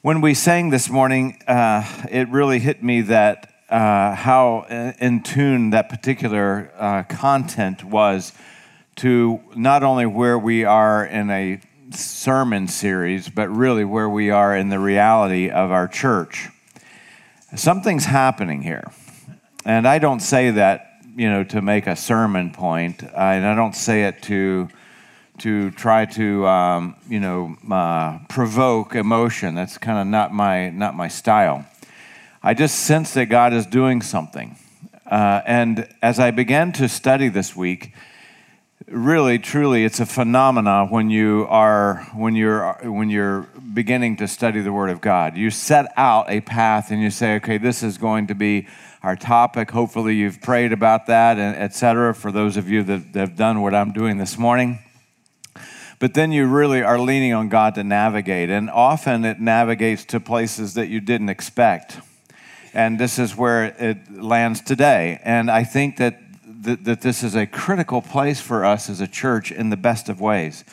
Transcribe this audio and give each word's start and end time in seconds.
When 0.00 0.20
we 0.20 0.34
sang 0.34 0.70
this 0.70 0.88
morning, 0.88 1.42
uh, 1.48 1.84
it 2.08 2.28
really 2.28 2.60
hit 2.60 2.84
me 2.84 3.00
that 3.00 3.52
uh, 3.68 4.14
how 4.14 4.94
in 5.00 5.24
tune 5.24 5.70
that 5.70 5.88
particular 5.88 6.70
uh, 6.78 7.02
content 7.02 7.82
was 7.82 8.32
to 8.96 9.40
not 9.56 9.82
only 9.82 10.06
where 10.06 10.38
we 10.38 10.64
are 10.64 11.04
in 11.04 11.30
a 11.30 11.60
sermon 11.90 12.68
series, 12.68 13.28
but 13.28 13.48
really 13.48 13.84
where 13.84 14.08
we 14.08 14.30
are 14.30 14.56
in 14.56 14.68
the 14.68 14.78
reality 14.78 15.50
of 15.50 15.72
our 15.72 15.88
church. 15.88 16.46
Something's 17.56 18.04
happening 18.04 18.62
here. 18.62 18.92
And 19.64 19.84
I 19.84 19.98
don't 19.98 20.20
say 20.20 20.52
that, 20.52 20.92
you 21.16 21.28
know, 21.28 21.42
to 21.42 21.60
make 21.60 21.88
a 21.88 21.96
sermon 21.96 22.52
point, 22.52 23.02
and 23.02 23.44
I 23.44 23.56
don't 23.56 23.74
say 23.74 24.04
it 24.04 24.22
to 24.22 24.68
to 25.40 25.70
try 25.72 26.04
to 26.06 26.46
um, 26.46 26.96
you 27.08 27.20
know 27.20 27.56
uh, 27.70 28.18
provoke 28.28 28.94
emotion. 28.94 29.54
That's 29.54 29.78
kind 29.78 29.98
of 29.98 30.06
not 30.06 30.32
my 30.32 30.70
not 30.70 30.94
my 30.94 31.08
style. 31.08 31.66
I 32.42 32.54
just 32.54 32.80
sense 32.80 33.14
that 33.14 33.26
God 33.26 33.52
is 33.52 33.66
doing 33.66 34.02
something, 34.02 34.56
uh, 35.10 35.42
and 35.46 35.88
as 36.02 36.18
I 36.18 36.30
began 36.30 36.72
to 36.72 36.88
study 36.88 37.28
this 37.28 37.56
week, 37.56 37.92
really 38.86 39.38
truly, 39.38 39.84
it's 39.84 40.00
a 40.00 40.06
phenomena 40.06 40.86
when 40.86 41.10
you 41.10 41.46
are 41.48 42.06
when 42.14 42.34
you're 42.34 42.72
when 42.84 43.10
you're 43.10 43.42
beginning 43.74 44.16
to 44.16 44.28
study 44.28 44.60
the 44.60 44.72
Word 44.72 44.90
of 44.90 45.00
God. 45.00 45.36
You 45.36 45.50
set 45.50 45.86
out 45.96 46.30
a 46.30 46.40
path 46.40 46.90
and 46.90 47.02
you 47.02 47.10
say, 47.10 47.36
okay, 47.36 47.58
this 47.58 47.82
is 47.82 47.98
going 47.98 48.28
to 48.28 48.34
be 48.34 48.66
our 49.02 49.16
topic. 49.16 49.70
Hopefully, 49.70 50.14
you've 50.14 50.40
prayed 50.40 50.72
about 50.72 51.06
that, 51.06 51.38
and 51.38 51.56
etc. 51.56 52.14
For 52.14 52.32
those 52.32 52.56
of 52.56 52.68
you 52.68 52.82
that 52.84 53.14
have 53.14 53.36
done 53.36 53.62
what 53.62 53.74
I'm 53.74 53.92
doing 53.92 54.18
this 54.18 54.38
morning 54.38 54.80
but 55.98 56.14
then 56.14 56.30
you 56.30 56.46
really 56.46 56.82
are 56.82 56.98
leaning 56.98 57.32
on 57.32 57.48
God 57.48 57.74
to 57.74 57.84
navigate. 57.84 58.50
And 58.50 58.70
often 58.70 59.24
it 59.24 59.40
navigates 59.40 60.04
to 60.06 60.20
places 60.20 60.74
that 60.74 60.88
you 60.88 61.00
didn't 61.00 61.28
expect. 61.28 62.00
And 62.72 62.98
this 62.98 63.18
is 63.18 63.34
where 63.34 63.64
it 63.64 64.12
lands 64.12 64.60
today. 64.60 65.20
And 65.24 65.50
I 65.50 65.64
think 65.64 65.96
that, 65.96 66.20
th- 66.64 66.80
that 66.82 67.00
this 67.00 67.24
is 67.24 67.34
a 67.34 67.46
critical 67.46 68.00
place 68.00 68.40
for 68.40 68.64
us 68.64 68.88
as 68.88 69.00
a 69.00 69.08
church 69.08 69.50
in 69.50 69.70
the 69.70 69.76
best 69.76 70.08
of 70.08 70.20
ways. 70.20 70.64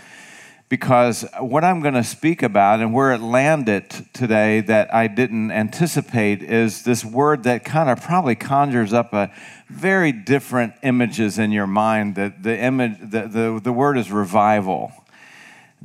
Because 0.67 1.26
what 1.39 1.64
I'm 1.64 1.82
going 1.82 1.94
to 1.94 2.04
speak 2.04 2.42
about 2.44 2.80
and 2.80 2.94
where 2.94 3.14
it 3.14 3.22
landed 3.22 3.89
today 4.14 4.62
that 4.62 4.94
I 4.94 5.08
didn't 5.08 5.52
anticipate 5.52 6.42
is 6.42 6.84
this 6.84 7.06
word 7.06 7.44
that 7.44 7.64
kind 7.64 7.89
of 7.89 8.02
probably 8.02 8.36
conjures 8.36 8.92
up 8.92 9.14
a 9.14 9.32
very 9.70 10.12
different 10.12 10.73
images 10.84 11.38
in 11.39 11.52
your 11.52 11.67
mind. 11.67 12.16
That 12.16 12.44
the 12.44 12.60
image, 12.60 12.98
the, 13.00 13.28
the, 13.28 13.62
the 13.64 13.72
word 13.72 13.98
is 13.98 14.12
revival 14.12 14.92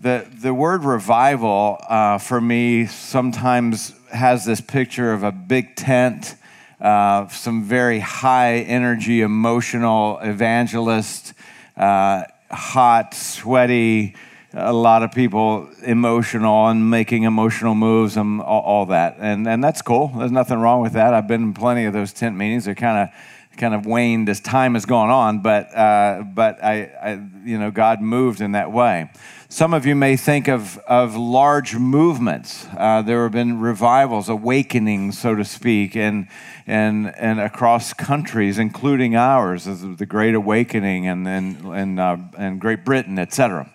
the, 0.00 0.26
the 0.40 0.54
word 0.54 0.84
revival 0.84 1.78
uh, 1.86 2.16
for 2.16 2.40
me 2.40 2.86
sometimes 2.86 3.92
has 4.10 4.46
this 4.46 4.60
picture 4.60 5.12
of 5.12 5.22
a 5.22 5.30
big 5.30 5.76
tent, 5.76 6.36
uh, 6.80 7.28
some 7.28 7.64
very 7.64 7.98
high 7.98 8.60
energy, 8.60 9.20
emotional 9.20 10.18
evangelist, 10.20 11.34
uh, 11.76 12.22
hot, 12.50 13.14
sweaty, 13.14 14.14
a 14.54 14.72
lot 14.72 15.02
of 15.02 15.12
people 15.12 15.68
emotional 15.82 16.68
and 16.68 16.90
making 16.90 17.24
emotional 17.24 17.74
moves 17.74 18.16
and 18.16 18.40
all, 18.40 18.62
all, 18.62 18.86
that. 18.86 19.16
And, 19.18 19.46
and 19.46 19.62
that's 19.62 19.82
cool. 19.82 20.08
There's 20.16 20.32
nothing 20.32 20.58
wrong 20.58 20.80
with 20.80 20.94
that. 20.94 21.12
I've 21.12 21.28
been 21.28 21.42
in 21.42 21.54
plenty 21.54 21.84
of 21.84 21.92
those 21.92 22.12
tent 22.12 22.36
meetings. 22.36 22.64
They're 22.64 22.74
kind 22.74 23.08
of 23.08 23.14
kind 23.56 23.74
of 23.74 23.84
waned 23.84 24.28
as 24.28 24.40
time 24.40 24.72
has 24.72 24.86
gone 24.86 25.10
on, 25.10 25.40
but, 25.40 25.76
uh, 25.76 26.22
but 26.34 26.62
I, 26.64 26.84
I, 27.02 27.22
you 27.44 27.58
know, 27.58 27.70
God 27.70 28.00
moved 28.00 28.40
in 28.40 28.52
that 28.52 28.72
way. 28.72 29.10
Some 29.52 29.74
of 29.74 29.84
you 29.84 29.96
may 29.96 30.16
think 30.16 30.46
of, 30.46 30.78
of 30.86 31.16
large 31.16 31.74
movements. 31.74 32.68
Uh, 32.78 33.02
there 33.02 33.24
have 33.24 33.32
been 33.32 33.58
revivals, 33.58 34.28
awakenings, 34.28 35.18
so 35.18 35.34
to 35.34 35.44
speak, 35.44 35.96
and, 35.96 36.28
and, 36.68 37.12
and 37.16 37.40
across 37.40 37.92
countries, 37.92 38.60
including 38.60 39.16
ours, 39.16 39.64
the 39.64 40.06
Great 40.06 40.36
Awakening 40.36 41.08
and, 41.08 41.26
and, 41.26 41.64
and, 41.64 41.98
uh, 41.98 42.16
and 42.38 42.60
Great 42.60 42.84
Britain, 42.84 43.18
etc. 43.18 43.68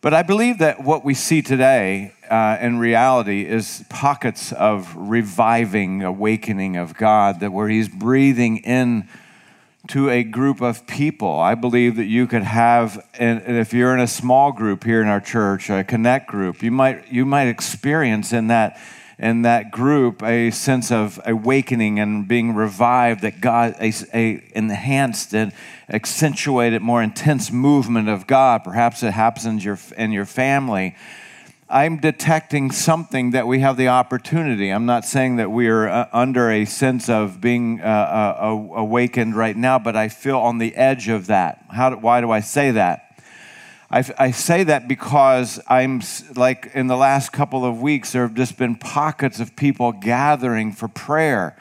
But 0.00 0.14
I 0.14 0.22
believe 0.22 0.58
that 0.58 0.84
what 0.84 1.04
we 1.04 1.14
see 1.14 1.42
today 1.42 2.12
uh, 2.30 2.58
in 2.60 2.78
reality 2.78 3.46
is 3.46 3.84
pockets 3.88 4.52
of 4.52 4.94
reviving, 4.94 6.04
awakening 6.04 6.76
of 6.76 6.94
God, 6.94 7.40
that 7.40 7.52
where 7.52 7.68
He's 7.68 7.88
breathing 7.88 8.58
in 8.58 9.08
to 9.88 10.08
a 10.08 10.22
group 10.22 10.60
of 10.60 10.86
people. 10.86 11.38
I 11.38 11.54
believe 11.54 11.96
that 11.96 12.06
you 12.06 12.26
could 12.26 12.42
have, 12.42 13.06
and 13.14 13.42
if 13.44 13.72
you're 13.74 13.94
in 13.94 14.00
a 14.00 14.06
small 14.06 14.52
group 14.52 14.84
here 14.84 15.02
in 15.02 15.08
our 15.08 15.20
church, 15.20 15.68
a 15.70 15.84
connect 15.84 16.28
group, 16.28 16.62
you 16.62 16.70
might 16.70 17.12
you 17.12 17.24
might 17.24 17.48
experience 17.48 18.32
in 18.32 18.46
that 18.48 18.80
in 19.18 19.42
that 19.42 19.70
group 19.70 20.22
a 20.22 20.50
sense 20.50 20.90
of 20.90 21.20
awakening 21.24 22.00
and 22.00 22.26
being 22.26 22.54
revived. 22.54 23.20
That 23.20 23.40
God 23.40 23.76
a, 23.78 23.92
a 24.14 24.42
enhanced 24.54 25.34
and 25.34 25.52
accentuated, 25.88 26.80
more 26.80 27.02
intense 27.02 27.50
movement 27.50 28.08
of 28.08 28.26
God. 28.26 28.64
Perhaps 28.64 29.02
it 29.02 29.12
happens 29.12 29.44
in 29.44 29.58
your 29.58 29.78
in 29.96 30.12
your 30.12 30.26
family 30.26 30.94
I'm 31.68 31.96
detecting 31.96 32.70
something 32.70 33.30
that 33.30 33.46
we 33.46 33.60
have 33.60 33.78
the 33.78 33.88
opportunity. 33.88 34.68
I'm 34.68 34.84
not 34.84 35.06
saying 35.06 35.36
that 35.36 35.50
we 35.50 35.68
are 35.68 35.88
uh, 35.88 36.08
under 36.12 36.50
a 36.50 36.66
sense 36.66 37.08
of 37.08 37.40
being 37.40 37.80
uh, 37.80 37.84
uh, 37.84 38.48
awakened 38.76 39.34
right 39.34 39.56
now, 39.56 39.78
but 39.78 39.96
I 39.96 40.08
feel 40.08 40.38
on 40.38 40.58
the 40.58 40.74
edge 40.76 41.08
of 41.08 41.28
that. 41.28 41.64
How 41.70 41.88
do, 41.88 41.96
why 41.96 42.20
do 42.20 42.30
I 42.30 42.40
say 42.40 42.72
that? 42.72 43.18
I, 43.90 44.04
I 44.18 44.30
say 44.32 44.64
that 44.64 44.88
because 44.88 45.58
I'm 45.66 46.02
like 46.36 46.70
in 46.74 46.86
the 46.86 46.96
last 46.96 47.32
couple 47.32 47.64
of 47.64 47.80
weeks, 47.80 48.12
there 48.12 48.22
have 48.22 48.34
just 48.34 48.58
been 48.58 48.76
pockets 48.76 49.40
of 49.40 49.56
people 49.56 49.92
gathering 49.92 50.70
for 50.70 50.88
prayer. 50.88 51.56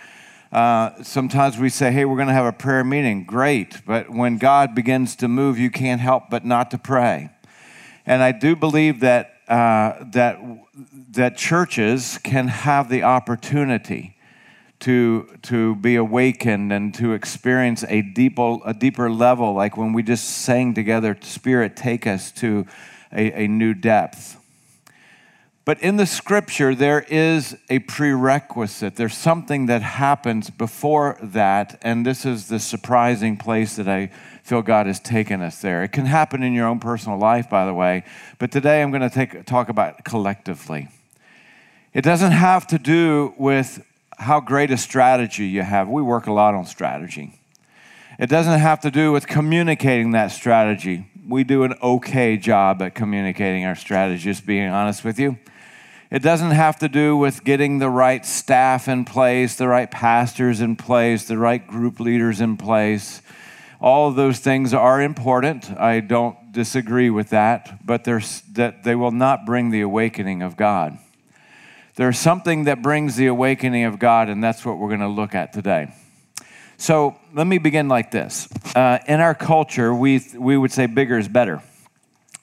Uh, 0.52 1.02
sometimes 1.02 1.58
we 1.58 1.70
say, 1.70 1.94
hey, 1.94 2.04
we're 2.04 2.18
going 2.18 2.28
to 2.28 2.34
have 2.34 2.46
a 2.46 2.52
prayer 2.52 2.84
meeting. 2.84 3.24
Great. 3.24 3.86
But 3.86 4.10
when 4.10 4.38
God 4.38 4.76
begins 4.76 5.16
to 5.18 5.30
move, 5.30 5.58
you 5.58 5.72
can't 5.72 6.02
help 6.02 6.30
but 6.30 6.44
not 6.44 6.72
to 6.72 6.78
pray. 6.78 7.30
And 8.06 8.22
I 8.22 8.34
do 8.34 8.58
believe 8.58 9.00
that 9.00 9.33
uh, 9.48 10.04
that, 10.12 10.40
that 11.12 11.38
churches 11.38 12.20
can 12.24 12.48
have 12.48 12.90
the 12.90 13.04
opportunity 13.04 14.16
to, 14.80 15.38
to 15.44 15.76
be 15.76 15.96
awakened 15.96 16.74
and 16.74 16.94
to 16.94 17.14
experience 17.14 17.86
a 17.88 18.02
deeper, 18.02 18.58
a 18.66 18.74
deeper 18.74 19.10
level, 19.10 19.54
like 19.54 19.78
when 19.78 19.94
we 19.94 20.04
just 20.04 20.26
sang 20.26 20.74
together, 20.74 21.18
Spirit, 21.22 21.76
take 21.78 22.06
us 22.06 22.32
to 22.32 22.66
a, 23.14 23.44
a 23.44 23.48
new 23.48 23.74
depth. 23.74 24.38
But 25.66 25.82
in 25.82 25.96
the 25.96 26.06
scripture, 26.06 26.76
there 26.76 27.06
is 27.08 27.56
a 27.70 27.80
prerequisite. 27.80 28.98
There's 28.98 29.18
something 29.18 29.68
that 29.68 29.82
happens 29.82 30.50
before 30.50 31.18
that, 31.22 31.80
and 31.82 32.06
this 32.06 32.26
is 32.26 32.50
the 32.50 32.60
surprising 32.60 33.38
place 33.38 33.78
that 33.78 33.88
I 33.88 34.08
feel 34.44 34.62
God 34.62 34.88
has 34.88 35.00
taken 35.00 35.42
us 35.42 35.62
there. 35.62 35.82
It 35.84 35.94
can 35.94 36.06
happen 36.06 36.44
in 36.44 36.52
your 36.52 36.68
own 36.68 36.80
personal 36.80 37.18
life, 37.18 37.50
by 37.50 37.66
the 37.66 37.74
way, 37.74 38.04
but 38.40 38.52
today 38.52 38.82
I'm 38.82 38.92
going 38.92 39.10
to 39.10 39.10
take, 39.10 39.46
talk 39.46 39.70
about 39.70 40.04
collectively. 40.04 40.90
It 41.94 42.02
doesn't 42.02 42.34
have 42.34 42.68
to 42.68 42.78
do 42.78 43.34
with 43.38 43.86
how 44.18 44.42
great 44.42 44.70
a 44.70 44.78
strategy 44.78 45.46
you 45.46 45.62
have. 45.62 45.88
We 45.88 46.02
work 46.02 46.28
a 46.28 46.34
lot 46.34 46.56
on 46.56 46.66
strategy. 46.66 47.40
It 48.20 48.28
doesn't 48.28 48.60
have 48.60 48.82
to 48.82 48.92
do 48.92 49.14
with 49.14 49.28
communicating 49.28 50.12
that 50.12 50.34
strategy. 50.34 51.08
We 51.26 51.46
do 51.46 51.64
an 51.64 51.76
okay 51.82 52.36
job 52.36 52.82
at 52.82 52.96
communicating 52.96 53.64
our 53.66 53.76
strategy, 53.76 54.24
just 54.24 54.46
being 54.46 54.68
honest 54.68 55.06
with 55.06 55.18
you. 55.18 55.38
It 56.14 56.22
doesn't 56.22 56.52
have 56.52 56.78
to 56.78 56.88
do 56.88 57.18
with 57.18 57.44
getting 57.44 57.80
the 57.80 57.90
right 57.90 58.24
staff 58.24 58.88
in 58.88 59.04
place, 59.04 59.56
the 59.56 59.68
right 59.68 59.90
pastors 59.90 60.62
in 60.62 60.76
place, 60.76 61.26
the 61.26 61.40
right 61.40 61.68
group 61.68 62.00
leaders 62.00 62.40
in 62.40 62.56
place. 62.56 63.24
All 63.82 64.10
of 64.10 64.16
those 64.16 64.38
things 64.38 64.76
are 64.76 65.02
important. 65.02 65.72
I 65.72 66.02
don't 66.02 66.38
disagree 66.52 67.10
with 67.10 67.30
that, 67.30 67.84
but 67.84 68.04
that 68.04 68.84
they 68.84 68.94
will 68.94 69.10
not 69.10 69.48
bring 69.48 69.72
the 69.72 69.82
awakening 69.82 70.44
of 70.44 70.56
God. 70.56 71.00
There's 71.96 72.20
something 72.20 72.66
that 72.66 72.84
brings 72.84 73.16
the 73.16 73.26
awakening 73.26 73.86
of 73.86 73.98
God, 73.98 74.30
and 74.30 74.44
that's 74.44 74.64
what 74.64 74.78
we're 74.78 74.90
going 74.90 75.00
to 75.00 75.08
look 75.08 75.34
at 75.34 75.52
today. 75.52 75.96
So 76.78 77.20
let 77.34 77.48
me 77.48 77.58
begin 77.58 77.88
like 77.88 78.12
this. 78.12 78.48
Uh, 78.76 79.00
in 79.08 79.20
our 79.20 79.34
culture, 79.34 79.92
we, 79.92 80.24
we 80.38 80.58
would 80.58 80.72
say 80.72 80.86
bigger 80.86 81.18
is 81.18 81.28
better 81.28 81.64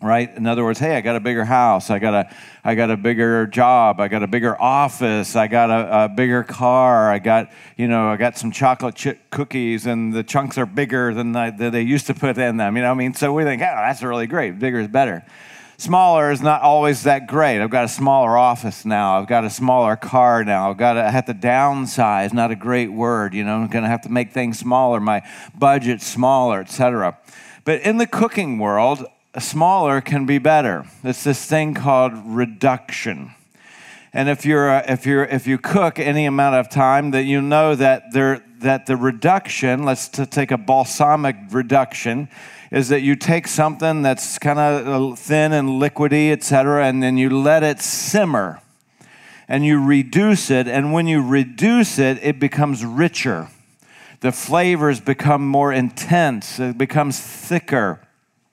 right? 0.02 0.34
In 0.34 0.46
other 0.46 0.64
words 0.64 0.78
hey 0.78 0.96
i 0.96 1.00
got 1.00 1.16
a 1.16 1.20
bigger 1.20 1.44
house. 1.44 1.90
I 1.90 1.98
got 1.98 2.14
a 2.14 2.34
i 2.64 2.74
got 2.74 2.90
a 2.90 2.96
bigger 2.96 3.46
job. 3.46 4.00
I 4.00 4.08
got 4.08 4.22
a 4.22 4.26
bigger 4.26 4.60
office. 4.60 5.36
I 5.36 5.46
got 5.46 5.70
a, 5.70 6.04
a 6.04 6.08
bigger 6.08 6.42
car. 6.42 7.10
I 7.10 7.18
got 7.18 7.50
you 7.76 7.86
know 7.88 8.08
i 8.08 8.16
got 8.16 8.38
some 8.38 8.50
chocolate 8.50 8.94
chip 8.94 9.30
cookies 9.30 9.86
and 9.86 10.12
the 10.12 10.22
chunks 10.22 10.56
are 10.58 10.66
bigger 10.66 11.12
than, 11.12 11.32
the, 11.32 11.54
than 11.56 11.72
they 11.72 11.82
used 11.82 12.06
to 12.06 12.14
put 12.14 12.38
in 12.38 12.56
them 12.56 12.76
you 12.76 12.82
know 12.82 12.90
i 12.90 12.94
mean? 12.94 13.14
So 13.14 13.32
we 13.32 13.44
think 13.44 13.62
oh 13.62 13.64
that's 13.64 14.02
really 14.02 14.26
great. 14.26 14.58
Bigger 14.58 14.80
is 14.80 14.88
better. 14.88 15.24
Smaller 15.76 16.30
is 16.30 16.42
not 16.42 16.60
always 16.60 17.04
that 17.04 17.26
great. 17.26 17.62
I've 17.62 17.70
got 17.70 17.86
a 17.86 17.88
smaller 17.88 18.36
office 18.36 18.84
now. 18.84 19.18
I've 19.18 19.26
got 19.26 19.44
a 19.44 19.50
smaller 19.50 19.96
car 19.96 20.44
now. 20.44 20.70
I've 20.70 20.76
got 20.76 20.94
to 20.94 21.06
I 21.06 21.10
have 21.10 21.24
to 21.26 21.34
downsize 21.34 22.34
not 22.34 22.50
a 22.50 22.56
great 22.56 22.92
word 22.92 23.34
you 23.34 23.44
know? 23.44 23.56
I'm 23.56 23.68
going 23.68 23.84
to 23.84 23.90
have 23.90 24.02
to 24.02 24.10
make 24.10 24.32
things 24.32 24.58
smaller 24.58 24.98
my 24.98 25.22
budget 25.58 26.00
smaller 26.00 26.60
etc 26.60 27.18
but 27.64 27.80
in 27.82 27.98
the 27.98 28.06
cooking 28.06 28.58
world 28.58 29.04
smaller 29.38 30.00
can 30.00 30.26
be 30.26 30.38
better. 30.38 30.86
It's 31.04 31.24
this 31.24 31.44
thing 31.46 31.74
called 31.74 32.12
reduction. 32.24 33.32
And 34.12 34.28
if 34.28 34.44
you're 34.44 34.78
if 34.88 35.06
you're 35.06 35.24
if 35.24 35.46
you 35.46 35.56
cook 35.58 36.00
any 36.00 36.26
amount 36.26 36.56
of 36.56 36.68
time, 36.68 37.12
that 37.12 37.24
you 37.24 37.40
know 37.40 37.76
that 37.76 38.12
there 38.12 38.42
that 38.58 38.86
the 38.86 38.96
reduction. 38.96 39.84
Let's 39.84 40.08
take 40.08 40.50
a 40.50 40.58
balsamic 40.58 41.36
reduction. 41.50 42.28
Is 42.72 42.88
that 42.88 43.02
you 43.02 43.16
take 43.16 43.48
something 43.48 44.02
that's 44.02 44.38
kind 44.38 44.58
of 44.58 45.12
uh, 45.12 45.16
thin 45.16 45.52
and 45.52 45.80
liquidy, 45.80 46.30
et 46.30 46.42
cetera, 46.42 46.86
and 46.86 47.02
then 47.02 47.18
you 47.18 47.28
let 47.28 47.62
it 47.62 47.80
simmer 47.80 48.60
and 49.48 49.66
you 49.66 49.84
reduce 49.84 50.50
it. 50.50 50.68
And 50.68 50.92
when 50.92 51.08
you 51.08 51.20
reduce 51.20 51.98
it, 51.98 52.18
it 52.22 52.38
becomes 52.38 52.84
richer. 52.84 53.48
The 54.20 54.30
flavors 54.30 55.00
become 55.00 55.46
more 55.46 55.72
intense, 55.72 56.60
it 56.60 56.78
becomes 56.78 57.18
thicker. 57.18 58.00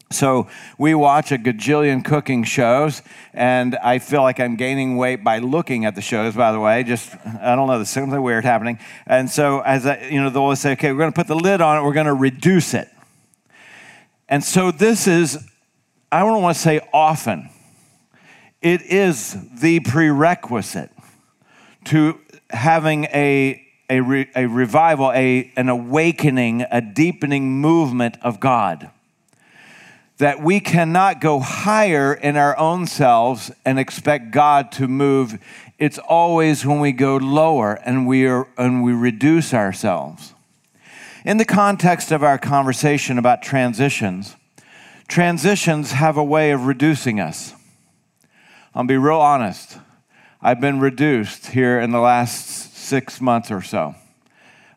So 0.09 0.47
we 0.77 0.95
watch 0.95 1.33
a 1.33 1.37
gajillion 1.37 2.03
cooking 2.03 2.45
shows, 2.45 3.01
and 3.33 3.75
I 3.75 3.99
feel 3.99 4.21
like 4.21 4.39
I'm 4.39 4.55
gaining 4.55 4.95
weight 4.95 5.21
by 5.21 5.39
looking 5.39 5.83
at 5.83 5.95
the 5.95 6.01
shows. 6.01 6.33
By 6.33 6.53
the 6.53 6.61
way, 6.61 6.83
just 6.83 7.13
I 7.41 7.55
don't 7.55 7.67
know, 7.67 7.75
there's 7.75 7.89
something 7.89 8.21
weird 8.21 8.45
happening. 8.45 8.79
And 9.05 9.29
so 9.29 9.59
as 9.61 9.85
I, 9.85 10.07
you 10.09 10.21
know, 10.21 10.29
they'll 10.29 10.43
always 10.43 10.61
say, 10.61 10.71
"Okay, 10.73 10.93
we're 10.93 10.99
going 10.99 11.11
to 11.11 11.15
put 11.15 11.27
the 11.27 11.35
lid 11.35 11.59
on 11.59 11.77
it. 11.77 11.83
We're 11.83 11.93
going 11.93 12.05
to 12.05 12.13
reduce 12.13 12.73
it." 12.73 12.87
And 14.29 14.43
so 14.43 14.71
this 14.71 15.07
is, 15.07 15.45
I 16.09 16.19
don't 16.21 16.41
want 16.41 16.55
to 16.55 16.61
say 16.61 16.87
often. 16.93 17.49
It 18.61 18.81
is 18.83 19.35
the 19.59 19.81
prerequisite 19.81 20.91
to 21.85 22.19
having 22.49 23.05
a 23.05 23.63
a, 23.89 24.01
re, 24.01 24.29
a 24.35 24.47
revival, 24.47 25.11
a, 25.13 25.51
an 25.55 25.69
awakening, 25.69 26.65
a 26.69 26.81
deepening 26.81 27.61
movement 27.61 28.17
of 28.21 28.39
God 28.39 28.91
that 30.17 30.41
we 30.41 30.59
cannot 30.59 31.21
go 31.21 31.39
higher 31.39 32.13
in 32.13 32.37
our 32.37 32.57
own 32.57 32.87
selves 32.87 33.51
and 33.63 33.77
expect 33.77 34.31
God 34.31 34.71
to 34.73 34.87
move. 34.87 35.39
It's 35.77 35.99
always 35.99 36.65
when 36.65 36.79
we 36.79 36.91
go 36.91 37.17
lower 37.17 37.73
and 37.85 38.07
we, 38.07 38.25
are, 38.25 38.47
and 38.57 38.83
we 38.83 38.93
reduce 38.93 39.53
ourselves. 39.53 40.33
In 41.23 41.37
the 41.37 41.45
context 41.45 42.11
of 42.11 42.23
our 42.23 42.37
conversation 42.37 43.17
about 43.19 43.43
transitions, 43.43 44.35
transitions 45.07 45.91
have 45.91 46.17
a 46.17 46.23
way 46.23 46.51
of 46.51 46.65
reducing 46.65 47.19
us. 47.19 47.53
I'll 48.73 48.85
be 48.85 48.97
real 48.97 49.19
honest. 49.19 49.77
I've 50.41 50.61
been 50.61 50.79
reduced 50.79 51.47
here 51.47 51.79
in 51.79 51.91
the 51.91 51.99
last 51.99 52.75
six 52.75 53.19
months 53.19 53.51
or 53.51 53.61
so. 53.61 53.95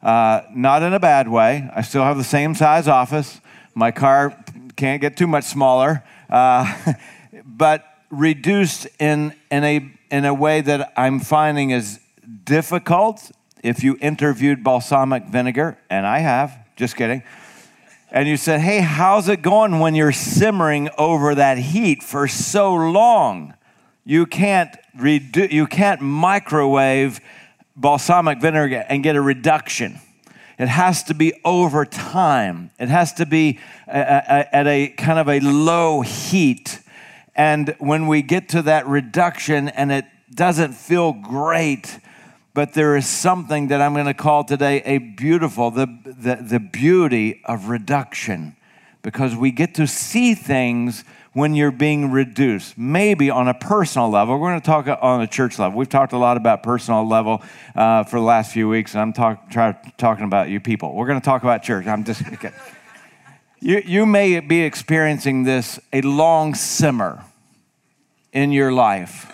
Uh, 0.03 0.43
not 0.53 0.83
in 0.83 0.93
a 0.93 1.01
bad 1.01 1.29
way. 1.29 1.71
I 1.75 1.83
still 1.83 2.03
have 2.03 2.17
the 2.17 2.25
same 2.25 2.55
size 2.55 2.89
office. 2.89 3.41
My 3.75 3.91
car 3.91 4.43
can't 4.81 5.03
get 5.03 5.15
too 5.15 5.27
much 5.27 5.45
smaller, 5.45 6.03
uh, 6.31 6.95
but 7.45 7.85
reduced 8.09 8.87
in, 8.99 9.35
in, 9.51 9.63
a, 9.63 9.93
in 10.11 10.25
a 10.25 10.33
way 10.33 10.63
that 10.63 10.95
I'm 10.97 11.21
finding 11.21 11.69
is 11.69 12.01
difficult. 12.45 13.31
If 13.63 13.85
you 13.85 13.99
interviewed 14.01 14.65
balsamic 14.65 15.27
vinegar, 15.27 15.77
and 15.91 16.07
I 16.07 16.21
have, 16.21 16.59
just 16.77 16.97
kidding, 16.97 17.23
and 18.11 18.27
you 18.27 18.39
said, 18.39 18.63
Hey, 18.63 18.81
how's 18.81 19.29
it 19.29 19.43
going 19.43 19.81
when 19.81 19.95
you're 19.95 20.13
simmering 20.13 20.89
over 20.97 21.35
that 21.35 21.59
heat 21.59 22.03
for 22.03 22.27
so 22.27 22.75
long? 22.75 23.53
You 24.07 24.25
can't, 24.25 24.75
redu- 24.97 25.53
you 25.53 25.67
can't 25.67 26.01
microwave 26.01 27.21
balsamic 27.77 28.41
vinegar 28.41 28.87
and 28.89 29.03
get 29.03 29.15
a 29.15 29.21
reduction. 29.21 30.01
It 30.61 30.69
has 30.69 31.03
to 31.05 31.15
be 31.15 31.33
over 31.43 31.87
time. 31.87 32.71
It 32.79 32.91
has 32.91 33.15
to 33.15 33.25
be 33.25 33.59
uh, 33.89 33.93
uh, 33.93 34.23
uh, 34.29 34.45
at 34.53 34.67
a 34.67 34.89
kind 34.89 35.19
of 35.19 35.27
a 35.27 35.41
low 35.41 36.03
heat. 36.03 36.81
And 37.35 37.75
when 37.79 38.07
we 38.07 38.21
get 38.21 38.51
to 38.51 38.61
that 38.63 38.87
reduction 38.87 39.69
and 39.71 39.91
it 39.91 40.05
doesn't 40.35 40.75
feel 40.75 41.15
great, 41.15 41.99
but 42.53 42.75
there 42.75 42.95
is 42.95 43.09
something 43.09 43.69
that 43.69 43.81
I'm 43.81 43.95
going 43.95 44.05
to 44.05 44.13
call 44.13 44.45
today 44.45 44.83
a 44.85 44.99
beautiful, 44.99 45.71
the, 45.71 45.87
the, 46.05 46.37
the 46.43 46.61
beauty 46.61 47.41
of 47.47 47.71
reduction, 47.71 48.55
because 49.03 49.35
we 49.35 49.51
get 49.51 49.75
to 49.77 49.87
see 49.87 50.35
things 50.35 51.05
when 51.33 51.55
you're 51.55 51.71
being 51.71 52.11
reduced, 52.11 52.77
maybe 52.77 53.31
on 53.31 53.47
a 53.47 53.55
personal 53.55 54.11
level. 54.11 54.39
We're 54.39 54.51
going 54.51 54.61
to 54.61 54.67
talk 54.67 54.99
on 55.01 55.21
a 55.21 55.27
church 55.27 55.59
level. 55.59 55.79
We've 55.79 55.89
talked 55.89 56.13
a 56.13 56.19
lot 56.19 56.37
about 56.37 56.63
personal 56.63 57.07
level 57.07 57.43
uh, 57.75 58.05
for 58.05 58.19
the 58.19 58.25
last 58.25 58.53
few 58.53 58.69
weeks, 58.69 58.95
and 58.95 59.01
I'm 59.01 59.13
talk, 59.13 59.49
try, 59.51 59.77
talking 59.97 60.25
about 60.25 60.49
you 60.49 60.59
people. 60.61 60.95
We're 60.95 61.07
going 61.07 61.21
to 61.21 61.25
talk 61.25 61.43
about 61.43 61.63
church. 61.63 61.87
I'm 61.87 62.05
just 62.05 62.27
okay. 62.27 62.51
you, 63.61 63.83
you 63.85 64.07
may 64.07 64.41
be 64.41 64.63
experiencing 64.63 65.45
this 65.45 65.79
a 65.93 66.01
long 66.01 66.55
simmer 66.55 67.25
in 68.33 68.51
your 68.51 68.73
life, 68.73 69.33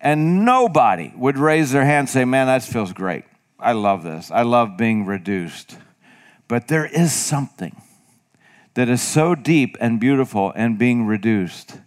and 0.00 0.44
nobody 0.44 1.12
would 1.16 1.38
raise 1.38 1.72
their 1.72 1.84
hand 1.84 2.00
and 2.00 2.08
say, 2.10 2.24
"Man, 2.26 2.46
that 2.46 2.62
feels 2.62 2.92
great. 2.92 3.24
I 3.58 3.72
love 3.72 4.02
this. 4.02 4.30
I 4.30 4.42
love 4.42 4.76
being 4.76 5.06
reduced." 5.06 5.78
But 6.46 6.68
there 6.68 6.84
is 6.84 7.10
something 7.14 7.74
that 8.74 8.88
is 8.88 9.00
so 9.00 9.34
deep 9.34 9.76
and 9.80 9.98
beautiful 9.98 10.52
and 10.54 10.78
being 10.78 11.06
reduced 11.06 11.78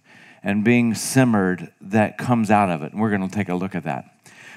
and 0.41 0.63
being 0.63 0.95
simmered 0.95 1.71
that 1.81 2.17
comes 2.17 2.49
out 2.49 2.69
of 2.69 2.81
it. 2.81 2.93
And 2.93 3.01
we're 3.01 3.09
going 3.09 3.27
to 3.27 3.33
take 3.33 3.49
a 3.49 3.55
look 3.55 3.75
at 3.75 3.83
that. 3.83 4.05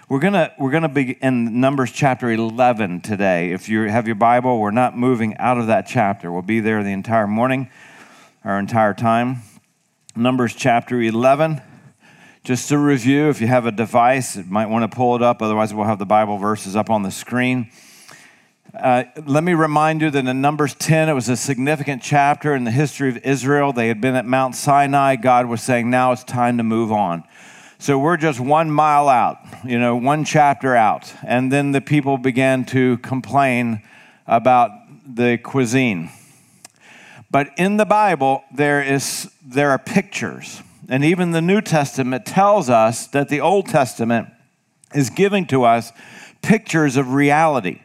We're 0.08 0.20
going 0.20 0.32
to 0.32 0.52
we're 0.58 0.72
going 0.72 0.82
to 0.82 0.88
be 0.88 1.12
in 1.22 1.60
Numbers 1.60 1.92
chapter 1.92 2.30
11 2.30 3.02
today. 3.02 3.52
If 3.52 3.68
you 3.68 3.82
have 3.82 4.06
your 4.06 4.16
Bible, 4.16 4.58
we're 4.58 4.72
not 4.72 4.96
moving 4.96 5.36
out 5.36 5.58
of 5.58 5.68
that 5.68 5.86
chapter. 5.86 6.32
We'll 6.32 6.42
be 6.42 6.58
there 6.58 6.82
the 6.82 6.90
entire 6.90 7.28
morning, 7.28 7.70
our 8.44 8.58
entire 8.58 8.94
time. 8.94 9.42
Numbers 10.16 10.54
chapter 10.54 11.00
11. 11.00 11.62
Just 12.42 12.70
to 12.70 12.78
review, 12.78 13.28
if 13.28 13.40
you 13.40 13.46
have 13.46 13.66
a 13.66 13.70
device, 13.70 14.36
you 14.36 14.44
might 14.44 14.66
want 14.66 14.90
to 14.90 14.96
pull 14.96 15.14
it 15.14 15.22
up. 15.22 15.42
Otherwise, 15.42 15.72
we'll 15.74 15.86
have 15.86 15.98
the 15.98 16.06
Bible 16.06 16.38
verses 16.38 16.74
up 16.74 16.90
on 16.90 17.02
the 17.02 17.10
screen. 17.10 17.70
Uh, 18.72 19.02
let 19.26 19.42
me 19.42 19.52
remind 19.52 20.00
you 20.00 20.10
that 20.10 20.24
in 20.24 20.40
Numbers 20.40 20.74
10, 20.74 21.08
it 21.08 21.12
was 21.12 21.28
a 21.28 21.36
significant 21.36 22.02
chapter 22.02 22.54
in 22.54 22.62
the 22.62 22.70
history 22.70 23.08
of 23.08 23.16
Israel. 23.18 23.72
They 23.72 23.88
had 23.88 24.00
been 24.00 24.14
at 24.14 24.26
Mount 24.26 24.54
Sinai. 24.54 25.16
God 25.16 25.46
was 25.46 25.60
saying, 25.60 25.90
now 25.90 26.12
it's 26.12 26.22
time 26.22 26.56
to 26.58 26.62
move 26.62 26.92
on. 26.92 27.24
So 27.78 27.98
we're 27.98 28.16
just 28.16 28.38
one 28.38 28.70
mile 28.70 29.08
out, 29.08 29.38
you 29.64 29.78
know, 29.78 29.96
one 29.96 30.24
chapter 30.24 30.76
out. 30.76 31.12
And 31.26 31.50
then 31.50 31.72
the 31.72 31.80
people 31.80 32.16
began 32.16 32.64
to 32.66 32.98
complain 32.98 33.82
about 34.26 34.70
the 35.04 35.38
cuisine. 35.38 36.10
But 37.28 37.50
in 37.56 37.76
the 37.76 37.86
Bible, 37.86 38.44
there, 38.54 38.82
is, 38.82 39.32
there 39.44 39.70
are 39.70 39.78
pictures. 39.78 40.62
And 40.88 41.04
even 41.04 41.32
the 41.32 41.42
New 41.42 41.60
Testament 41.60 42.24
tells 42.24 42.70
us 42.70 43.08
that 43.08 43.28
the 43.30 43.40
Old 43.40 43.66
Testament 43.66 44.28
is 44.94 45.10
giving 45.10 45.46
to 45.46 45.64
us 45.64 45.92
pictures 46.40 46.96
of 46.96 47.14
reality. 47.14 47.80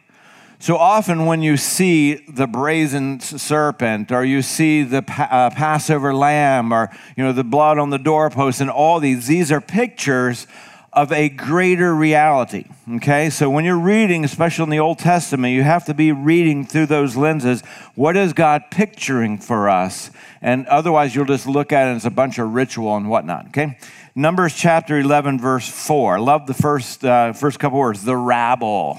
So 0.58 0.76
often, 0.78 1.26
when 1.26 1.42
you 1.42 1.58
see 1.58 2.14
the 2.14 2.46
brazen 2.46 3.20
serpent, 3.20 4.10
or 4.10 4.24
you 4.24 4.40
see 4.40 4.82
the 4.82 5.04
uh, 5.08 5.50
Passover 5.50 6.14
lamb, 6.14 6.72
or 6.72 6.90
you 7.16 7.24
know 7.24 7.32
the 7.32 7.44
blood 7.44 7.78
on 7.78 7.90
the 7.90 7.98
doorpost, 7.98 8.62
and 8.62 8.70
all 8.70 8.98
these, 8.98 9.26
these 9.26 9.52
are 9.52 9.60
pictures 9.60 10.46
of 10.94 11.12
a 11.12 11.28
greater 11.28 11.94
reality. 11.94 12.64
Okay, 12.90 13.28
so 13.28 13.50
when 13.50 13.66
you're 13.66 13.78
reading, 13.78 14.24
especially 14.24 14.64
in 14.64 14.70
the 14.70 14.78
Old 14.78 14.98
Testament, 14.98 15.52
you 15.52 15.62
have 15.62 15.84
to 15.84 15.94
be 15.94 16.10
reading 16.10 16.64
through 16.64 16.86
those 16.86 17.16
lenses. 17.16 17.60
What 17.94 18.16
is 18.16 18.32
God 18.32 18.64
picturing 18.70 19.36
for 19.36 19.68
us? 19.68 20.10
And 20.40 20.66
otherwise, 20.68 21.14
you'll 21.14 21.26
just 21.26 21.46
look 21.46 21.70
at 21.70 21.86
it 21.86 21.96
as 21.96 22.06
a 22.06 22.10
bunch 22.10 22.38
of 22.38 22.54
ritual 22.54 22.96
and 22.96 23.10
whatnot. 23.10 23.48
Okay, 23.48 23.76
Numbers 24.14 24.54
chapter 24.54 24.98
11, 24.98 25.38
verse 25.38 25.68
4. 25.68 26.18
Love 26.18 26.46
the 26.46 26.54
first 26.54 27.04
uh, 27.04 27.34
first 27.34 27.58
couple 27.58 27.78
words. 27.78 28.02
The 28.02 28.16
rabble. 28.16 28.98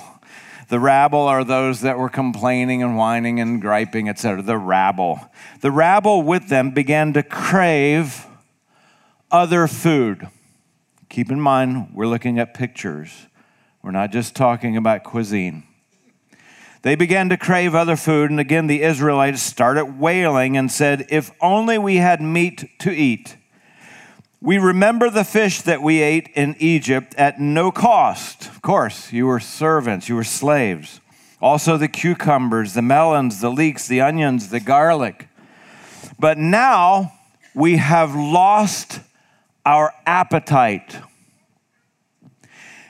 The 0.69 0.79
rabble 0.79 1.21
are 1.21 1.43
those 1.43 1.81
that 1.81 1.97
were 1.97 2.09
complaining 2.09 2.83
and 2.83 2.97
whining 2.97 3.39
and 3.39 3.61
griping, 3.61 4.09
etc. 4.09 4.41
The 4.41 4.57
rabble. 4.57 5.19
The 5.61 5.71
rabble 5.71 6.23
with 6.23 6.49
them 6.49 6.71
began 6.71 7.13
to 7.13 7.23
crave 7.23 8.25
other 9.31 9.67
food. 9.67 10.27
Keep 11.09 11.31
in 11.31 11.39
mind, 11.39 11.91
we're 11.93 12.07
looking 12.07 12.37
at 12.37 12.53
pictures. 12.53 13.27
We're 13.81 13.91
not 13.91 14.11
just 14.11 14.35
talking 14.35 14.75
about 14.75 15.03
cuisine. 15.03 15.63
They 16.81 16.95
began 16.95 17.29
to 17.29 17.37
crave 17.37 17.73
other 17.73 17.95
food, 17.95 18.29
and 18.29 18.39
again 18.39 18.67
the 18.67 18.81
Israelites 18.81 19.41
started 19.41 19.99
wailing 19.99 20.57
and 20.57 20.71
said, 20.71 21.05
If 21.09 21.31
only 21.41 21.77
we 21.77 21.97
had 21.97 22.21
meat 22.21 22.79
to 22.79 22.91
eat. 22.91 23.37
We 24.47 24.59
remember 24.59 25.09
the 25.09 25.25
fish 25.25 25.61
that 25.63 25.81
we 25.81 26.01
ate 26.01 26.29
in 26.33 26.55
Egypt 26.59 27.13
at 27.17 27.37
no 27.37 27.69
cost. 27.69 28.47
Of 28.47 28.61
course, 28.61 29.11
you 29.11 29.25
were 29.25 29.41
servants, 29.41 30.07
you 30.07 30.15
were 30.15 30.23
slaves. 30.23 31.01
Also, 31.41 31.75
the 31.75 31.89
cucumbers, 31.89 32.73
the 32.73 32.81
melons, 32.81 33.41
the 33.41 33.49
leeks, 33.49 33.89
the 33.89 33.99
onions, 33.99 34.47
the 34.47 34.61
garlic. 34.61 35.27
But 36.17 36.37
now 36.37 37.11
we 37.53 37.75
have 37.75 38.15
lost 38.15 39.01
our 39.65 39.93
appetite. 40.05 40.95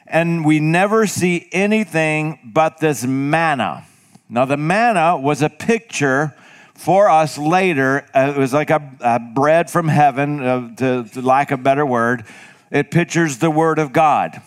And 0.05 0.45
we 0.45 0.59
never 0.59 1.07
see 1.07 1.49
anything 1.51 2.51
but 2.53 2.77
this 2.77 3.03
manna. 3.03 3.83
Now, 4.29 4.45
the 4.45 4.57
manna 4.57 5.17
was 5.17 5.41
a 5.41 5.49
picture 5.49 6.35
for 6.77 7.09
us 7.09 7.37
later. 7.37 8.05
Uh, 8.13 8.33
it 8.35 8.39
was 8.39 8.53
like 8.53 8.69
a, 8.69 8.81
a 9.01 9.19
bread 9.19 9.69
from 9.69 9.87
heaven, 9.87 10.39
uh, 10.41 10.75
to, 10.75 11.03
to 11.05 11.21
lack 11.21 11.51
a 11.51 11.57
better 11.57 11.85
word, 11.85 12.23
it 12.71 12.91
pictures 12.91 13.39
the 13.39 13.49
Word 13.49 13.79
of 13.79 13.91
God. 13.91 14.41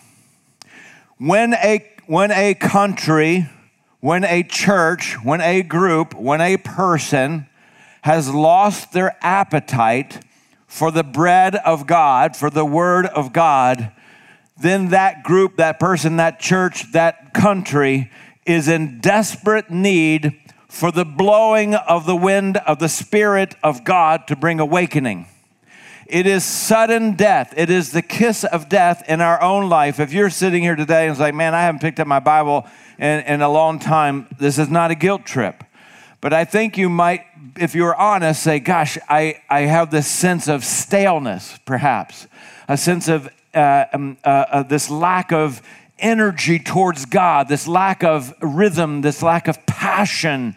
When 1.18 1.54
a, 1.54 1.86
when 2.06 2.30
a 2.30 2.54
country, 2.54 3.50
when 3.98 4.24
a 4.24 4.42
church, 4.42 5.16
when 5.22 5.40
a 5.40 5.62
group, 5.62 6.14
when 6.14 6.40
a 6.40 6.56
person 6.56 7.46
has 8.02 8.32
lost 8.32 8.92
their 8.92 9.16
appetite 9.20 10.24
for 10.66 10.90
the 10.90 11.02
bread 11.02 11.56
of 11.56 11.86
God, 11.86 12.36
for 12.36 12.48
the 12.48 12.64
Word 12.64 13.06
of 13.06 13.32
God, 13.32 13.90
then 14.56 14.90
that 14.90 15.24
group, 15.24 15.56
that 15.56 15.80
person, 15.80 16.16
that 16.18 16.38
church, 16.38 16.92
that 16.92 17.34
country 17.34 18.10
is 18.46 18.68
in 18.68 19.00
desperate 19.00 19.70
need 19.70 20.38
for 20.70 20.92
the 20.92 21.04
blowing 21.04 21.74
of 21.74 22.06
the 22.06 22.14
wind 22.14 22.56
of 22.58 22.78
the 22.78 22.88
Spirit 22.88 23.56
of 23.62 23.82
God 23.82 24.28
to 24.28 24.36
bring 24.36 24.60
awakening. 24.60 25.26
It 26.06 26.26
is 26.26 26.44
sudden 26.44 27.16
death. 27.16 27.52
It 27.56 27.70
is 27.70 27.90
the 27.90 28.02
kiss 28.02 28.44
of 28.44 28.68
death 28.68 29.02
in 29.08 29.20
our 29.20 29.42
own 29.42 29.68
life. 29.68 29.98
If 29.98 30.12
you're 30.12 30.30
sitting 30.30 30.62
here 30.62 30.76
today 30.76 31.06
and 31.06 31.10
it's 31.10 31.20
like, 31.20 31.34
man, 31.34 31.56
I 31.56 31.62
haven't 31.62 31.80
picked 31.80 31.98
up 31.98 32.06
my 32.06 32.20
Bible 32.20 32.66
in, 32.98 33.20
in 33.20 33.42
a 33.42 33.50
long 33.50 33.80
time, 33.80 34.28
this 34.38 34.58
is 34.58 34.68
not 34.68 34.92
a 34.92 34.94
guilt 34.94 35.26
trip. 35.26 35.64
But 36.20 36.32
I 36.32 36.44
think 36.44 36.78
you 36.78 36.88
might, 36.88 37.24
if 37.56 37.74
you're 37.74 37.94
honest, 37.94 38.42
say, 38.42 38.60
gosh, 38.60 38.96
I, 39.08 39.42
I 39.48 39.62
have 39.62 39.90
this 39.90 40.06
sense 40.06 40.48
of 40.48 40.64
staleness, 40.64 41.58
perhaps, 41.64 42.28
a 42.68 42.76
sense 42.76 43.08
of 43.08 43.28
uh, 43.54 43.86
um, 43.92 44.16
uh, 44.24 44.28
uh, 44.28 44.62
this 44.62 44.88
lack 44.88 45.32
of 45.32 45.62
energy 46.00 46.58
towards 46.58 47.06
God, 47.06 47.48
this 47.48 47.66
lack 47.66 48.02
of 48.02 48.34
rhythm, 48.42 49.02
this 49.02 49.22
lack 49.22 49.48
of 49.48 49.64
passion 49.66 50.56